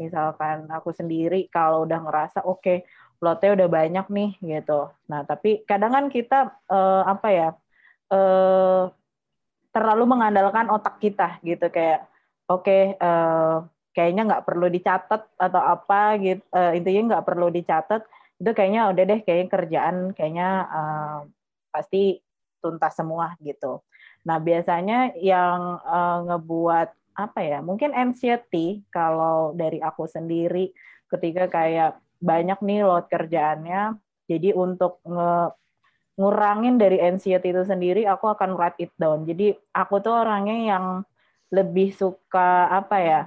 [0.02, 2.78] misalkan aku sendiri kalau udah ngerasa oke okay,
[3.22, 4.90] lotnya udah banyak nih gitu.
[5.08, 7.50] Nah tapi kadang kan kita uh, apa ya
[8.10, 8.90] uh,
[9.72, 12.10] terlalu mengandalkan otak kita gitu kayak
[12.52, 13.64] oke okay, uh,
[13.96, 18.04] kayaknya nggak perlu dicatat atau apa gitu uh, intinya nggak perlu dicatat
[18.42, 21.20] itu kayaknya udah deh kayaknya kerjaan kayaknya uh,
[21.74, 22.22] pasti
[22.62, 23.82] tuntas semua gitu.
[24.28, 30.72] Nah biasanya yang uh, ngebuat apa ya mungkin anxiety kalau dari aku sendiri
[31.12, 34.00] ketika kayak banyak nih load kerjaannya
[34.32, 35.52] jadi untuk nge
[36.20, 39.26] ngurangin dari anxiety itu sendiri, aku akan write it down.
[39.26, 40.86] Jadi aku tuh orangnya yang
[41.50, 43.22] lebih suka apa ya?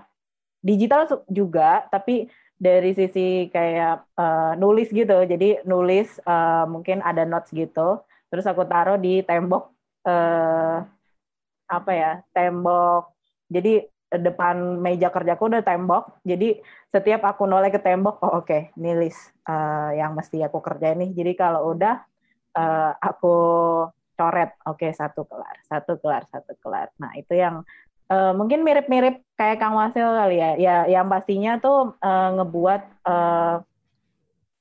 [0.63, 5.27] Digital juga, tapi dari sisi kayak uh, nulis gitu.
[5.27, 8.01] Jadi nulis uh, mungkin ada notes gitu.
[8.35, 9.71] Terus aku taruh di tembok
[10.11, 10.83] uh,
[11.71, 12.19] apa ya?
[12.35, 13.15] Tembok.
[13.47, 13.79] Jadi
[14.11, 16.19] depan meja kerjaku udah tembok.
[16.27, 16.59] Jadi
[16.91, 20.99] setiap aku noleh ke tembok, oh oke, okay, ini list uh, yang mesti aku kerjain
[20.99, 21.11] nih.
[21.15, 22.03] Jadi kalau udah
[22.59, 23.37] uh, aku
[24.15, 26.91] coret, oke okay, satu kelar, satu kelar, satu kelar.
[26.99, 27.63] Nah itu yang
[28.11, 30.51] uh, mungkin mirip-mirip kayak Kang Wasil kali ya.
[30.59, 33.57] Ya yang pastinya tuh uh, ngebuat uh,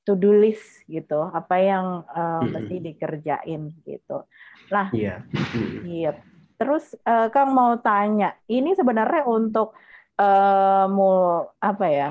[0.03, 4.27] to do list gitu, apa yang uh, mesti dikerjain gitu.
[4.71, 5.23] Nah, iya.
[5.23, 5.83] Yeah.
[5.83, 6.11] Iya.
[6.59, 9.75] Terus uh, Kang mau tanya, ini sebenarnya untuk
[10.19, 12.09] uh, mau apa ya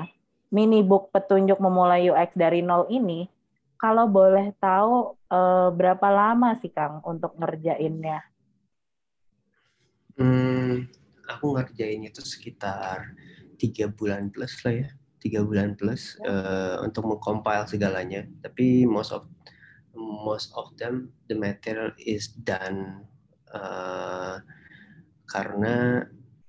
[0.53, 3.25] mini book petunjuk memulai UX dari nol ini,
[3.81, 8.21] kalau boleh tahu uh, berapa lama sih Kang untuk ngerjainnya?
[10.13, 10.85] Hmm,
[11.25, 13.17] aku ngerjain itu sekitar
[13.57, 14.89] tiga bulan plus lah ya,
[15.23, 18.27] tiga bulan plus uh, untuk mengcompile segalanya.
[18.43, 19.23] Tapi most of
[19.95, 23.07] most of them the material is done
[23.55, 24.43] uh,
[25.31, 26.03] karena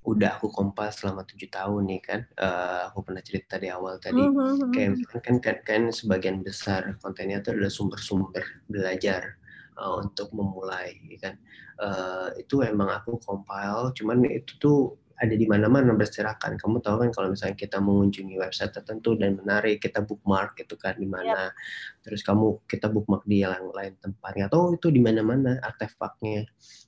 [0.04, 4.20] udah aku kompas selama tujuh tahun nih kan uh, aku pernah cerita di awal tadi
[4.20, 4.68] mm-hmm.
[4.68, 9.40] kayak kan, kan kan sebagian besar kontennya itu adalah sumber-sumber belajar
[9.80, 11.40] uh, untuk memulai kan
[11.80, 16.58] uh, itu emang aku compile cuman itu tuh ada di mana-mana berserakan.
[16.58, 20.98] Kamu tahu kan kalau misalnya kita mengunjungi website tertentu dan menarik, kita bookmark gitu kan
[20.98, 21.50] di mana.
[21.50, 22.02] Yep.
[22.06, 26.44] Terus kamu kita bookmark di yang lain tempatnya atau itu di mana-mana artefaknya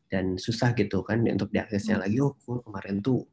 [0.07, 2.03] dan susah gitu kan untuk diaksesnya hmm.
[2.03, 2.17] lagi.
[2.23, 3.27] Oh, kemarin tuh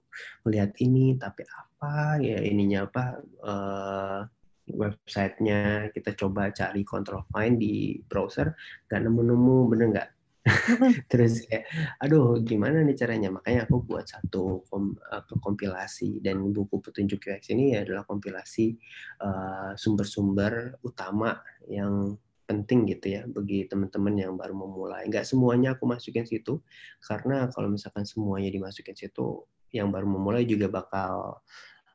[0.45, 3.03] melihat ini tapi apa ya ininya apa
[3.41, 4.21] uh,
[4.69, 8.55] websitenya kita coba cari control find di browser
[8.87, 10.09] gak nemu-nemu bener nggak
[11.11, 11.65] terus kayak
[12.03, 13.31] aduh gimana nih caranya?
[13.31, 16.19] Makanya aku buat satu kom, apa, kompilasi.
[16.19, 18.75] Dan buku petunjuk UX ini adalah kompilasi
[19.23, 21.39] uh, sumber-sumber utama
[21.71, 25.07] yang penting gitu ya bagi teman-teman yang baru memulai.
[25.07, 26.59] Nggak semuanya aku masukin situ
[26.99, 31.39] karena kalau misalkan semuanya dimasukin situ yang baru memulai juga bakal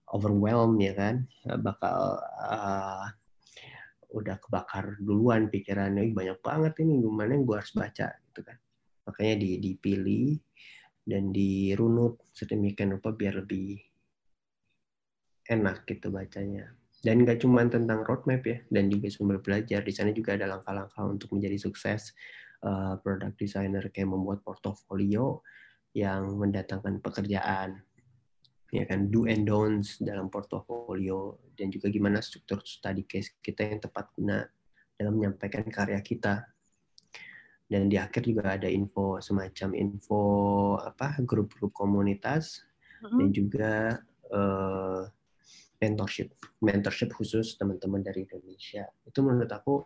[0.08, 1.28] overwhelm ya kan?
[1.44, 1.98] Bakal
[2.40, 3.06] uh,
[4.08, 6.16] udah kebakar duluan pikirannya.
[6.16, 8.08] Banyak banget ini gimana yang gue harus baca
[8.38, 8.58] gitu kan.
[9.10, 10.38] Makanya di, dipilih
[11.02, 13.82] dan dirunut sedemikian rupa biar lebih
[15.50, 16.70] enak gitu bacanya.
[17.02, 19.82] Dan nggak cuma tentang roadmap ya dan juga sumber belajar.
[19.82, 22.14] Di sana juga ada langkah-langkah untuk menjadi sukses
[22.62, 25.42] uh, product designer kayak membuat portofolio
[25.98, 27.82] yang mendatangkan pekerjaan
[28.68, 33.80] ya kan do and don'ts dalam portofolio dan juga gimana struktur study case kita yang
[33.80, 34.44] tepat guna
[35.00, 36.44] dalam menyampaikan karya kita
[37.68, 40.22] dan di akhir juga ada info semacam info
[40.80, 42.64] apa grup-grup komunitas
[43.04, 43.18] mm-hmm.
[43.20, 43.72] dan juga
[44.32, 45.04] uh,
[45.78, 46.32] mentorship
[46.64, 49.84] mentorship khusus teman-teman dari Indonesia itu menurut aku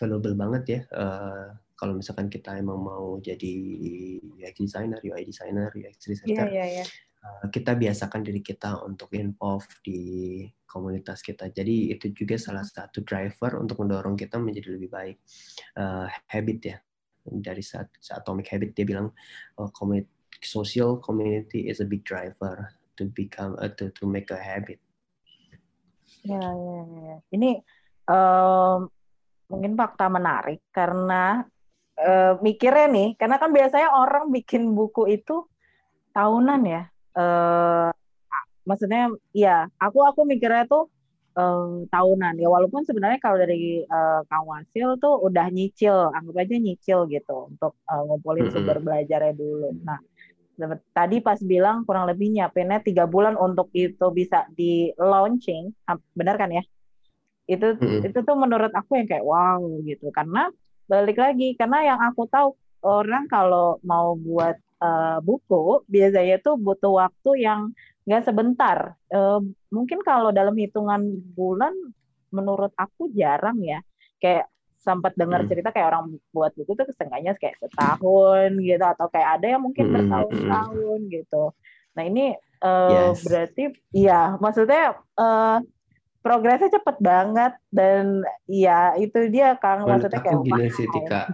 [0.00, 3.54] valuable banget ya uh, kalau misalkan kita emang mau jadi
[4.22, 6.88] UX designer, UI designer, UX researcher, yeah, yeah, yeah.
[7.22, 11.54] Eh, kita biasakan diri kita untuk involve di komunitas kita.
[11.54, 15.16] Jadi itu juga salah satu driver untuk mendorong kita menjadi lebih baik.
[15.78, 16.76] Uh, habit ya.
[17.22, 19.08] Dari saat, saat Atomic Habit dia bilang
[19.58, 20.10] uh, community,
[20.42, 24.82] social community is a big driver to become uh, to to make a habit.
[26.26, 27.16] Ya, ya, ya.
[27.34, 27.50] Ini
[28.10, 28.90] um,
[29.50, 31.46] mungkin fakta menarik karena
[31.98, 35.46] uh, mikirnya nih, karena kan biasanya orang bikin buku itu
[36.12, 36.82] tahunan ya
[37.16, 37.90] uh,
[38.62, 40.88] maksudnya ya aku aku mikirnya tuh
[41.36, 46.56] uh, tahunan ya walaupun sebenarnya kalau dari uh, Kang Wasil tuh udah nyicil anggap aja
[46.58, 48.54] nyicil gitu untuk uh, ngumpulin mm-hmm.
[48.56, 49.98] sumber belajarnya dulu nah
[50.92, 55.72] tadi pas bilang kurang lebih nyiapinnya tiga bulan untuk itu bisa di launching
[56.12, 56.62] benar kan ya
[57.48, 58.06] itu mm-hmm.
[58.06, 60.52] itu tuh menurut aku yang kayak wow gitu karena
[60.86, 67.06] balik lagi karena yang aku tahu orang kalau mau buat uh, buku biasanya tuh butuh
[67.06, 67.70] waktu yang
[68.06, 68.98] nggak sebentar.
[69.10, 71.02] Uh, mungkin kalau dalam hitungan
[71.34, 71.72] bulan,
[72.34, 73.80] menurut aku jarang ya.
[74.22, 75.50] Kayak sempat dengar hmm.
[75.50, 79.86] cerita kayak orang buat buku tuh kesenggaknya kayak setahun gitu atau kayak ada yang mungkin
[79.86, 81.44] hmm, bertahun-tahun gitu.
[81.94, 82.34] Nah ini
[82.66, 83.22] uh, yes.
[83.22, 85.62] berarti iya maksudnya uh,
[86.18, 91.30] progresnya cepet banget dan iya itu dia Kang maksudnya kayak gini sih Tika.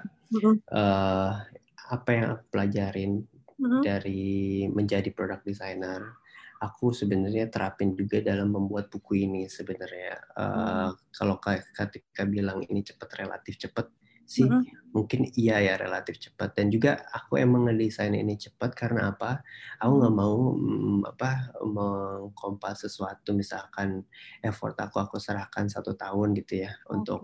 [0.68, 1.40] uh,
[1.88, 3.24] apa yang aku pelajarin
[3.58, 6.14] hmm dari menjadi product designer
[6.58, 11.14] aku sebenarnya terapin juga dalam membuat buku ini sebenarnya uh, mm.
[11.14, 13.86] kalau ketika bilang ini cepat relatif cepat
[14.28, 14.92] sih mm -hmm.
[14.92, 19.40] mungkin iya ya relatif cepat dan juga aku emang ngedesain ini cepat karena apa
[19.80, 21.30] aku nggak mau mm, apa
[21.64, 24.04] mengkompas sesuatu misalkan
[24.44, 26.92] effort aku aku serahkan satu tahun gitu ya okay.
[26.92, 27.20] untuk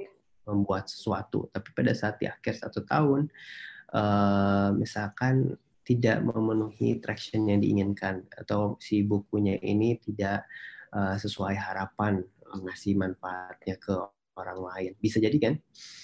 [0.48, 3.28] membuat sesuatu tapi pada saat di akhir satu tahun
[3.92, 10.48] uh, misalkan tidak memenuhi traction yang diinginkan atau si bukunya ini tidak
[10.96, 12.24] uh, sesuai harapan
[12.64, 13.94] ngasih manfaatnya ke
[14.34, 14.92] orang lain.
[14.98, 15.54] Bisa jadi kan?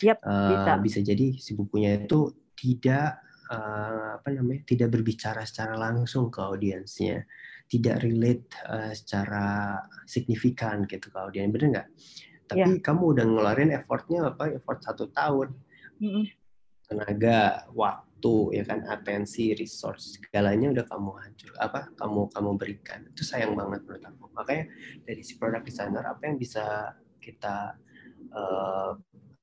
[0.04, 0.72] Yep, uh, bisa.
[0.84, 4.62] Bisa jadi si bukunya itu tidak uh, apa namanya?
[4.68, 7.24] tidak berbicara secara langsung ke audiensnya,
[7.66, 11.50] tidak relate uh, secara signifikan gitu ke audiens.
[11.50, 11.88] Bener nggak?
[12.50, 12.82] Tapi yeah.
[12.82, 14.50] kamu udah ngeluarin effortnya apa?
[14.54, 15.54] Effort satu tahun.
[16.02, 16.24] Mm -hmm.
[16.90, 18.09] Tenaga, waktu,
[18.52, 21.88] ya kan, atensi, resource, segalanya udah kamu hancur, apa?
[21.96, 23.06] Kamu kamu berikan.
[23.08, 24.24] Itu sayang banget menurut aku.
[24.36, 24.64] Makanya
[25.06, 27.76] dari si product designer apa yang bisa kita
[28.32, 28.92] uh,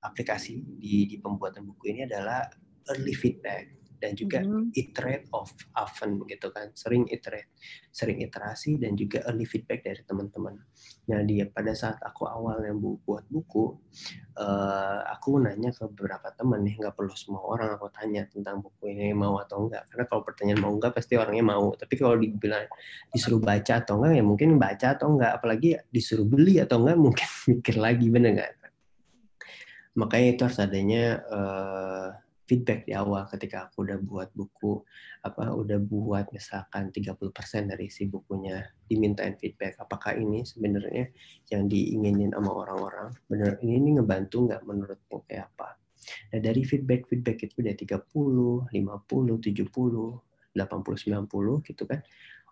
[0.01, 2.45] aplikasi di, di pembuatan buku ini adalah
[2.89, 4.73] early feedback dan juga mm-hmm.
[4.73, 6.71] iterate of often gitu kan.
[6.73, 7.51] Sering iterate
[7.91, 10.57] sering iterasi dan juga early feedback dari teman-teman.
[11.09, 13.73] Nah dia pada saat aku awal yang bu, buat buku
[14.37, 18.93] uh, aku nanya ke beberapa teman nih nggak perlu semua orang aku tanya tentang buku
[18.93, 21.73] ini mau atau enggak karena kalau pertanyaan mau enggak pasti orangnya mau.
[21.73, 22.65] Tapi kalau dibilang
[23.09, 27.27] disuruh baca atau enggak ya mungkin baca atau enggak apalagi disuruh beli atau enggak mungkin
[27.49, 28.51] mikir lagi bener nggak?
[29.97, 32.07] Makanya itu harus adanya uh,
[32.47, 34.79] feedback di awal ketika aku udah buat buku
[35.27, 37.19] apa udah buat misalkan 30%
[37.67, 41.11] dari si bukunya dimintain feedback apakah ini sebenarnya
[41.51, 43.11] yang diinginin sama orang-orang?
[43.27, 45.75] Bener ini, ini ngebantu nggak menurutmu kayak apa?
[46.31, 51.99] Nah dari feedback feedback itu udah 30 50 70 80 90 gitu kan.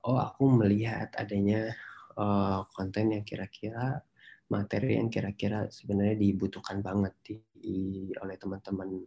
[0.06, 1.72] Oh aku melihat adanya
[2.20, 4.04] uh, konten yang kira-kira
[4.46, 9.02] materi yang kira-kira sebenarnya dibutuhkan banget di oleh teman-teman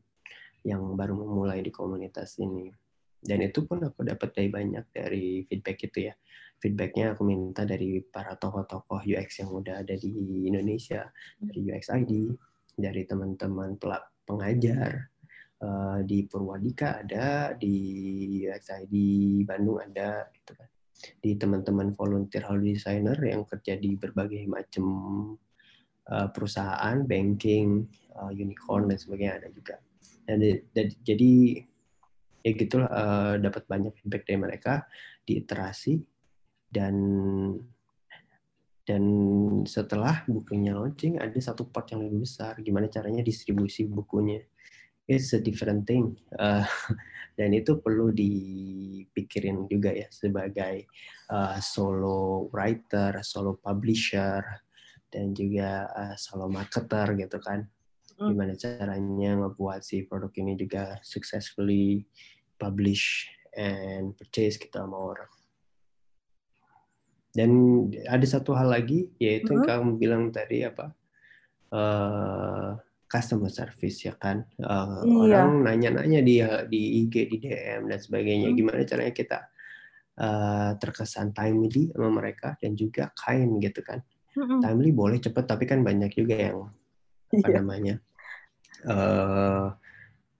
[0.68, 2.68] yang baru memulai di komunitas ini.
[3.18, 6.14] Dan itu pun aku dapat dari banyak dari feedback itu ya.
[6.58, 11.08] Feedbacknya aku minta dari para tokoh-tokoh UX yang udah ada di Indonesia,
[11.40, 12.12] dari UX ID,
[12.76, 13.78] dari teman-teman
[14.26, 15.08] pengajar,
[15.62, 17.74] uh, di Purwadika ada, di
[18.46, 18.94] UX ID
[19.46, 20.68] Bandung ada, gitu kan
[21.22, 24.86] di teman-teman volunteer hall designer yang kerja di berbagai macam
[26.10, 27.86] uh, perusahaan, banking,
[28.18, 29.76] uh, unicorn dan sebagainya ada juga.
[30.28, 30.44] Dan,
[30.76, 31.64] dan jadi
[32.44, 34.84] ya gitulah uh, dapat banyak feedback dari mereka
[35.24, 35.96] di iterasi
[36.68, 36.94] dan
[38.84, 39.04] dan
[39.64, 44.44] setelah bukunya launching ada satu part yang lebih besar gimana caranya distribusi bukunya
[45.08, 46.64] it's a different thing uh,
[47.38, 50.90] dan itu perlu dipikirin juga ya sebagai
[51.30, 54.42] uh, solo writer, solo publisher
[55.08, 57.62] dan juga uh, solo marketer gitu kan.
[58.18, 62.02] Gimana caranya ngebuat si produk ini juga successfully
[62.58, 65.32] publish and purchase kita sama orang
[67.38, 67.50] dan
[68.10, 69.70] ada satu hal lagi yaitu yang hmm.
[69.70, 70.90] kamu bilang tadi apa
[71.70, 72.74] uh,
[73.06, 75.14] customer service ya kan uh, iya.
[75.14, 78.56] orang nanya-nanya di di IG di DM dan sebagainya hmm.
[78.58, 79.38] gimana caranya kita
[80.18, 84.02] uh, terkesan timely sama mereka dan juga kind gitu kan
[84.34, 84.58] hmm.
[84.58, 86.58] timely boleh cepet tapi kan banyak juga yang
[87.28, 87.56] apa iya.
[87.60, 87.94] namanya
[88.86, 89.74] uh,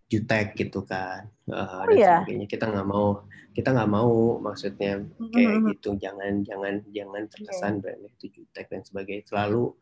[0.08, 2.14] jutek gitu kan uh, oh, dan iya.
[2.22, 5.66] sebagainya kita nggak mau kita nggak mau maksudnya kayak hmm.
[5.74, 7.80] gitu jangan jangan jangan terkesan yeah.
[7.82, 9.74] brand itu jutek dan sebagainya selalu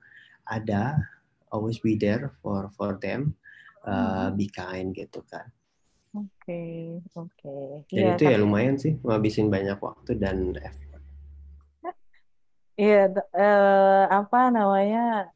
[0.48, 0.96] ada
[1.52, 3.36] always be there for for them
[3.86, 5.46] uh, be kind gitu kan
[6.16, 7.30] oke okay, oke
[7.86, 7.94] okay.
[7.94, 10.84] dan ya, itu ya lumayan sih ngabisin banyak waktu dan effort
[12.76, 15.32] Iya, uh, apa namanya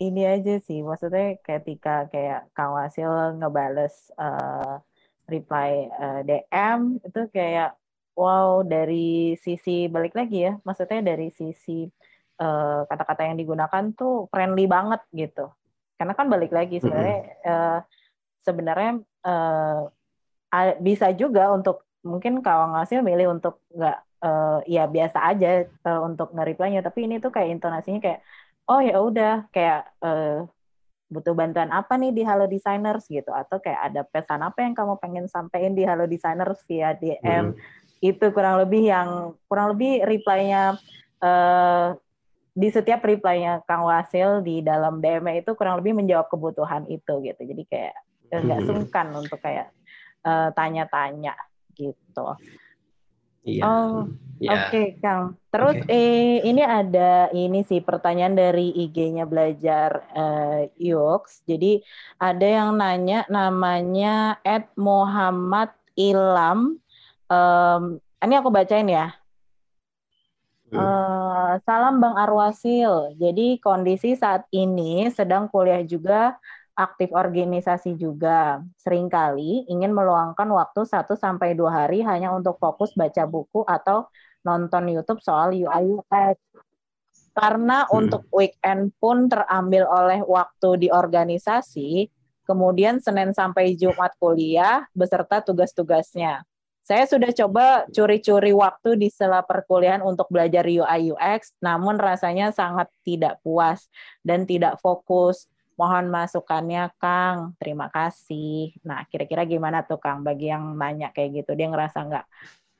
[0.00, 4.80] ini aja sih, maksudnya ketika kayak Kang Wasil ngebales uh,
[5.28, 7.76] reply uh, DM itu kayak
[8.16, 11.86] wow dari sisi balik lagi ya, maksudnya dari sisi
[12.40, 15.52] kata kata-kata yang digunakan tuh friendly banget gitu.
[16.00, 17.52] Karena kan balik lagi sebenarnya mm-hmm.
[17.52, 17.78] uh,
[18.40, 18.92] sebenarnya
[19.28, 19.84] uh,
[20.80, 26.32] bisa juga untuk mungkin kawan hasil milih untuk nggak uh, ya biasa aja uh, untuk
[26.32, 28.20] nge-reply-nya tapi ini tuh kayak intonasinya kayak
[28.70, 30.46] oh ya udah kayak uh,
[31.10, 34.94] butuh bantuan apa nih di Halo Designers gitu atau kayak ada pesan apa yang kamu
[35.02, 37.58] pengen sampaikan di Halo Designers via DM hmm.
[37.98, 40.78] itu kurang lebih yang kurang lebih reply-nya
[41.18, 41.98] uh,
[42.54, 47.40] di setiap reply-nya Kang Wasil di dalam DM itu kurang lebih menjawab kebutuhan itu gitu.
[47.40, 47.94] Jadi kayak
[48.30, 48.68] eh, nggak hmm.
[48.68, 49.70] sungkan untuk kayak
[50.20, 51.34] tanya eh, tanya-tanya
[51.72, 52.26] gitu.
[53.44, 53.62] Iya.
[53.64, 54.08] Oh,
[54.40, 54.56] Ya.
[54.56, 55.36] Oke, okay, Kang.
[55.52, 55.92] Terus okay.
[55.92, 60.00] eh, ini ada ini sih pertanyaan dari IG-nya belajar
[60.80, 61.44] UX.
[61.44, 61.84] Jadi
[62.16, 66.80] ada yang nanya namanya Ed Muhammad Ilham.
[67.28, 69.12] Um, ini aku bacain ya.
[70.72, 73.12] Uh, salam Bang Arwasil.
[73.20, 76.40] Jadi kondisi saat ini sedang kuliah juga
[76.80, 78.64] aktif organisasi juga.
[78.80, 84.08] Seringkali ingin meluangkan waktu 1 sampai 2 hari hanya untuk fokus baca buku atau
[84.40, 86.40] nonton YouTube soal UI UX.
[87.36, 87.92] Karena hmm.
[87.92, 92.08] untuk weekend pun terambil oleh waktu di organisasi,
[92.48, 96.42] kemudian Senin sampai Jumat kuliah beserta tugas-tugasnya.
[96.90, 102.90] Saya sudah coba curi-curi waktu di sela perkuliahan untuk belajar UI UX, namun rasanya sangat
[103.06, 103.86] tidak puas
[104.26, 105.46] dan tidak fokus.
[105.80, 107.56] Mohon masukannya, Kang.
[107.56, 108.76] Terima kasih.
[108.84, 111.56] Nah, kira-kira gimana tuh, Kang, bagi yang nanya kayak gitu?
[111.56, 112.26] Dia ngerasa nggak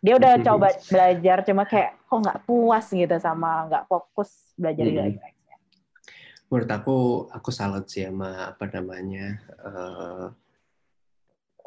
[0.01, 4.96] dia udah coba belajar cuma kayak kok nggak puas gitu sama nggak fokus belajar hmm.
[4.96, 5.16] UX
[6.51, 6.96] menurut aku
[7.30, 10.26] aku salut sih sama apa namanya uh,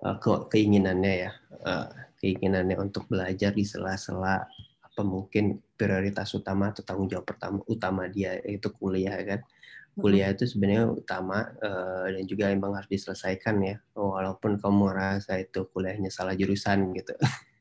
[0.03, 1.31] uh, ke keinginannya ya
[1.63, 1.87] uh,
[2.19, 4.43] keinginannya untuk belajar di sela-sela
[4.83, 9.39] apa mungkin prioritas utama atau tanggung jawab pertama utama dia itu kuliah kan
[9.93, 13.75] kuliah itu sebenarnya utama uh, dan juga emang harus diselesaikan ya.
[13.93, 17.13] Walaupun kamu merasa itu kuliahnya salah jurusan gitu.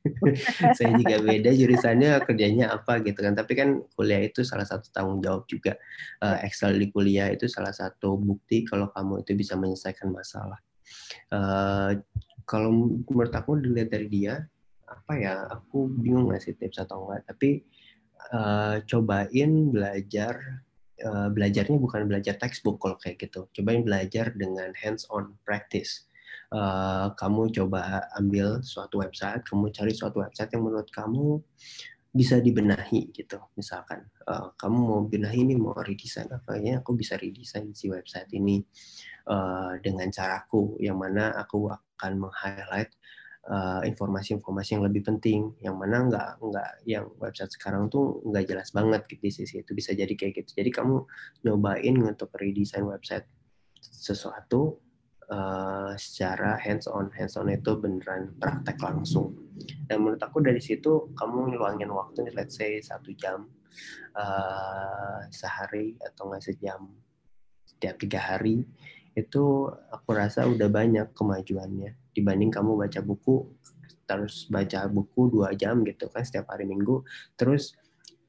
[0.76, 3.36] Saya juga beda jurusannya kerjanya apa gitu kan.
[3.36, 5.76] Tapi kan kuliah itu salah satu tanggung jawab juga.
[6.24, 10.58] Uh, Excel di kuliah itu salah satu bukti kalau kamu itu bisa menyelesaikan masalah.
[11.30, 12.00] Uh,
[12.48, 12.72] kalau
[13.06, 14.34] menurut aku dilihat dari dia
[14.92, 17.28] apa ya aku bingung ngasih tips atau enggak.
[17.28, 17.50] Tapi
[18.32, 20.64] uh, cobain belajar
[21.04, 26.06] uh, belajarnya bukan belajar textbook kalau kayak gitu cobain belajar dengan hands on practice
[26.52, 31.40] uh, kamu coba ambil suatu website, kamu cari suatu website yang menurut kamu
[32.12, 33.40] bisa dibenahi gitu.
[33.56, 38.28] Misalkan uh, kamu mau benahi ini, mau redesign apa ya, aku bisa redesign si website
[38.36, 38.60] ini
[39.32, 42.92] uh, dengan caraku, yang mana aku akan meng-highlight
[43.82, 48.70] informasi-informasi uh, yang lebih penting, yang mana nggak nggak yang website sekarang tuh nggak jelas
[48.70, 50.62] banget gitu di sisi itu bisa jadi kayak gitu.
[50.62, 51.02] Jadi kamu
[51.42, 53.26] nyobain untuk redesign website
[53.82, 54.78] sesuatu
[55.26, 57.10] uh, secara hands on.
[57.18, 59.34] Hands on itu beneran praktek langsung.
[59.90, 63.50] Dan menurut aku dari situ kamu ngeluangin waktu let's say satu jam
[64.14, 66.94] uh, sehari atau nggak sejam
[67.66, 68.62] setiap tiga hari
[69.12, 73.48] itu aku rasa udah banyak kemajuannya dibanding kamu baca buku
[74.06, 77.04] terus baca buku dua jam gitu kan setiap hari minggu
[77.36, 77.72] terus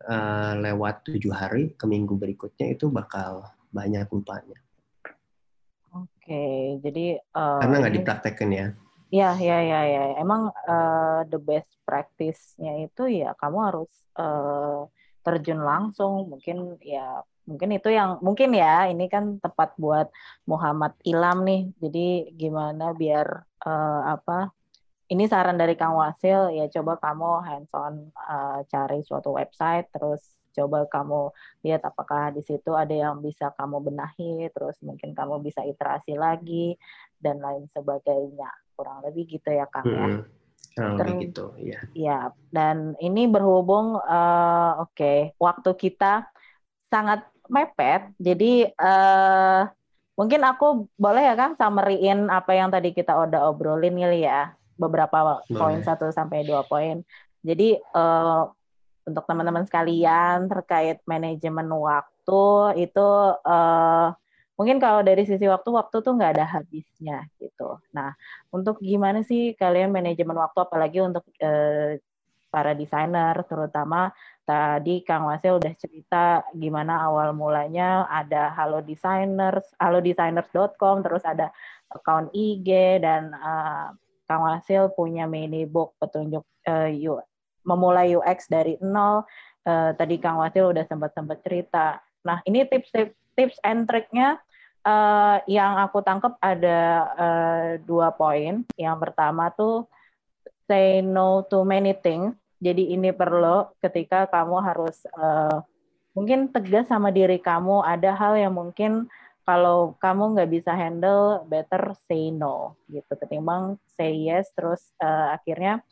[0.07, 4.63] uh, lewat tujuh hari ke minggu berikutnya itu bakal banyak lupanya
[5.93, 8.67] Oke, jadi uh, karena nggak dipraktekkan ya?
[9.13, 10.03] Iya, iya, iya, ya.
[10.17, 14.89] Emang uh, the best practice-nya itu ya kamu harus uh,
[15.21, 16.33] terjun langsung.
[16.33, 20.09] Mungkin ya, mungkin itu yang mungkin ya ini kan tepat buat
[20.49, 21.61] Muhammad Ilham nih.
[21.77, 24.51] Jadi gimana biar uh, apa?
[25.11, 30.33] Ini saran dari Kang Wasil ya coba kamu hands on uh, cari suatu website terus
[30.53, 31.33] coba kamu
[31.65, 36.77] lihat apakah di situ ada yang bisa kamu benahi, terus mungkin kamu bisa iterasi lagi
[37.17, 38.47] dan lain sebagainya.
[38.77, 40.05] Kurang lebih gitu ya Kang ya.
[40.05, 40.21] hmm,
[40.77, 40.85] ya.
[40.93, 41.79] Kurang lebih gitu, ya.
[41.97, 42.19] Ya,
[42.53, 46.29] dan ini berhubung uh, oke, okay, waktu kita
[46.93, 48.13] sangat mepet.
[48.21, 49.65] Jadi uh,
[50.13, 54.53] mungkin aku boleh ya Kang summary-in apa yang tadi kita udah obrolin kali ya.
[54.73, 57.05] Beberapa poin satu sampai dua poin.
[57.45, 58.49] Jadi uh,
[59.03, 62.43] untuk teman-teman sekalian terkait manajemen waktu
[62.79, 63.09] itu
[63.43, 64.15] uh,
[64.55, 67.77] mungkin kalau dari sisi waktu waktu tuh nggak ada habisnya gitu.
[67.91, 68.15] Nah
[68.49, 71.99] untuk gimana sih kalian manajemen waktu apalagi untuk uh,
[72.53, 74.13] para desainer terutama
[74.43, 81.51] tadi Kang Wasil udah cerita gimana awal mulanya ada Halo Designers, halodesigners.com, terus ada
[81.91, 83.95] account IG dan uh,
[84.27, 86.89] Kang Wasil punya mini book petunjuk uh,
[87.63, 89.23] memulai UX dari nol.
[89.63, 92.03] Uh, tadi Kang Wasil udah sempat-sempat cerita.
[92.27, 94.37] Nah, ini tips-tips tips and triknya
[94.85, 96.79] uh, yang aku tangkap ada
[97.17, 98.63] uh, dua poin.
[98.77, 99.87] Yang pertama tuh
[100.69, 102.37] say no to many things.
[102.63, 105.59] Jadi ini perlu ketika kamu harus uh,
[106.15, 107.83] mungkin tegas sama diri kamu.
[107.83, 109.11] Ada hal yang mungkin
[109.43, 113.19] kalau kamu nggak bisa handle, better say no gitu.
[113.19, 115.83] Ketimbang say yes, terus uh, akhirnya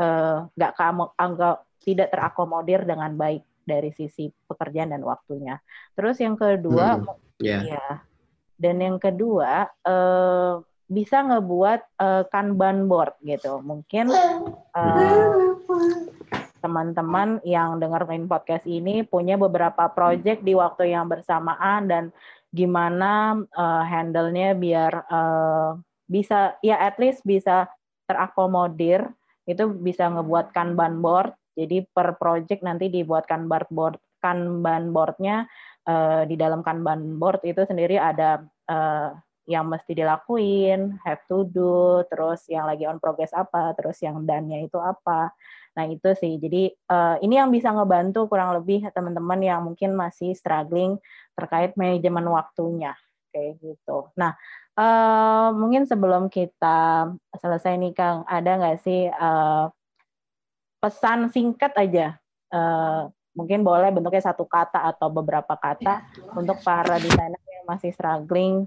[0.00, 5.60] Eh, nggak uh, kamu anggap tidak terakomodir dengan baik dari sisi pekerjaan dan waktunya.
[5.92, 7.62] Terus yang kedua, hmm, yeah.
[7.76, 7.86] ya,
[8.56, 13.60] dan yang kedua uh, bisa ngebuat uh, kanban board gitu.
[13.60, 14.08] Mungkin
[14.72, 15.28] uh,
[16.60, 22.04] teman-teman yang dengerin podcast ini punya beberapa project di waktu yang bersamaan dan
[22.54, 25.78] gimana uh, handle-nya biar uh,
[26.10, 27.70] bisa ya at least bisa
[28.04, 29.06] terakomodir
[29.46, 35.46] itu bisa ngebuat kanban board jadi per project nanti dibuatkan board kanban boardnya
[35.86, 39.14] uh, di dalam kanban board itu sendiri ada uh,
[39.50, 44.62] yang mesti dilakuin, have to do, terus yang lagi on progress apa, terus yang done-nya
[44.62, 45.34] itu apa.
[45.70, 50.34] Nah itu sih, jadi uh, ini yang bisa ngebantu kurang lebih teman-teman yang mungkin masih
[50.34, 50.98] struggling
[51.38, 52.98] terkait manajemen waktunya,
[53.30, 54.10] kayak gitu.
[54.18, 54.34] Nah
[54.74, 59.70] uh, mungkin sebelum kita selesai nih Kang, ada nggak sih uh,
[60.82, 62.18] pesan singkat aja,
[62.50, 63.06] uh,
[63.38, 66.02] mungkin boleh bentuknya satu kata atau beberapa kata
[66.34, 68.66] untuk para desainer yang masih struggling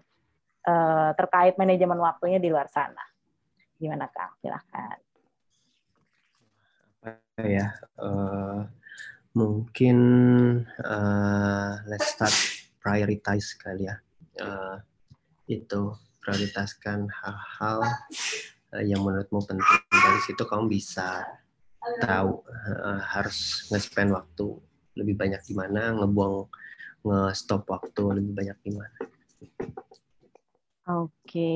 [0.64, 3.04] uh, terkait manajemen waktunya di luar sana.
[3.76, 4.40] Gimana Kang?
[4.40, 5.04] Silahkan
[7.42, 8.62] ya uh,
[9.34, 9.98] mungkin
[10.86, 12.34] uh, let's start
[12.78, 13.98] prioritize kali ya.
[14.38, 14.78] Uh,
[15.50, 17.82] itu prioritaskan hal-hal
[18.86, 19.82] yang menurutmu penting.
[19.90, 21.26] Dari situ kamu bisa
[22.06, 24.48] tahu uh, harus nge-spend waktu
[24.94, 26.48] lebih banyak di mana ngebuang
[27.04, 28.98] nge-stop waktu lebih banyak di mana.
[30.84, 31.56] Oke,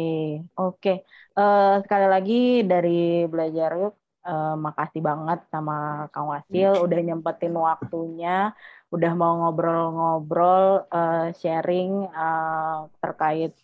[0.55, 0.93] oke.
[1.37, 6.83] Uh, sekali lagi dari belajar yuk uh, makasih banget sama Kang Wasil hmm.
[6.83, 8.51] udah nyempetin waktunya,
[8.91, 13.55] udah mau ngobrol-ngobrol, uh, sharing uh, terkait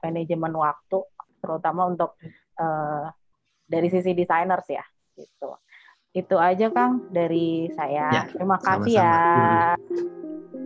[0.00, 0.98] manajemen waktu,
[1.44, 2.16] terutama untuk
[2.56, 3.12] uh,
[3.68, 4.84] dari sisi designers ya,
[5.20, 5.60] gitu.
[6.14, 8.08] Itu aja Kang dari saya.
[8.10, 9.12] Ya, Terima kasih sama -sama.
[9.12, 9.76] ya.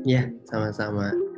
[0.06, 1.37] Iya, sama-sama.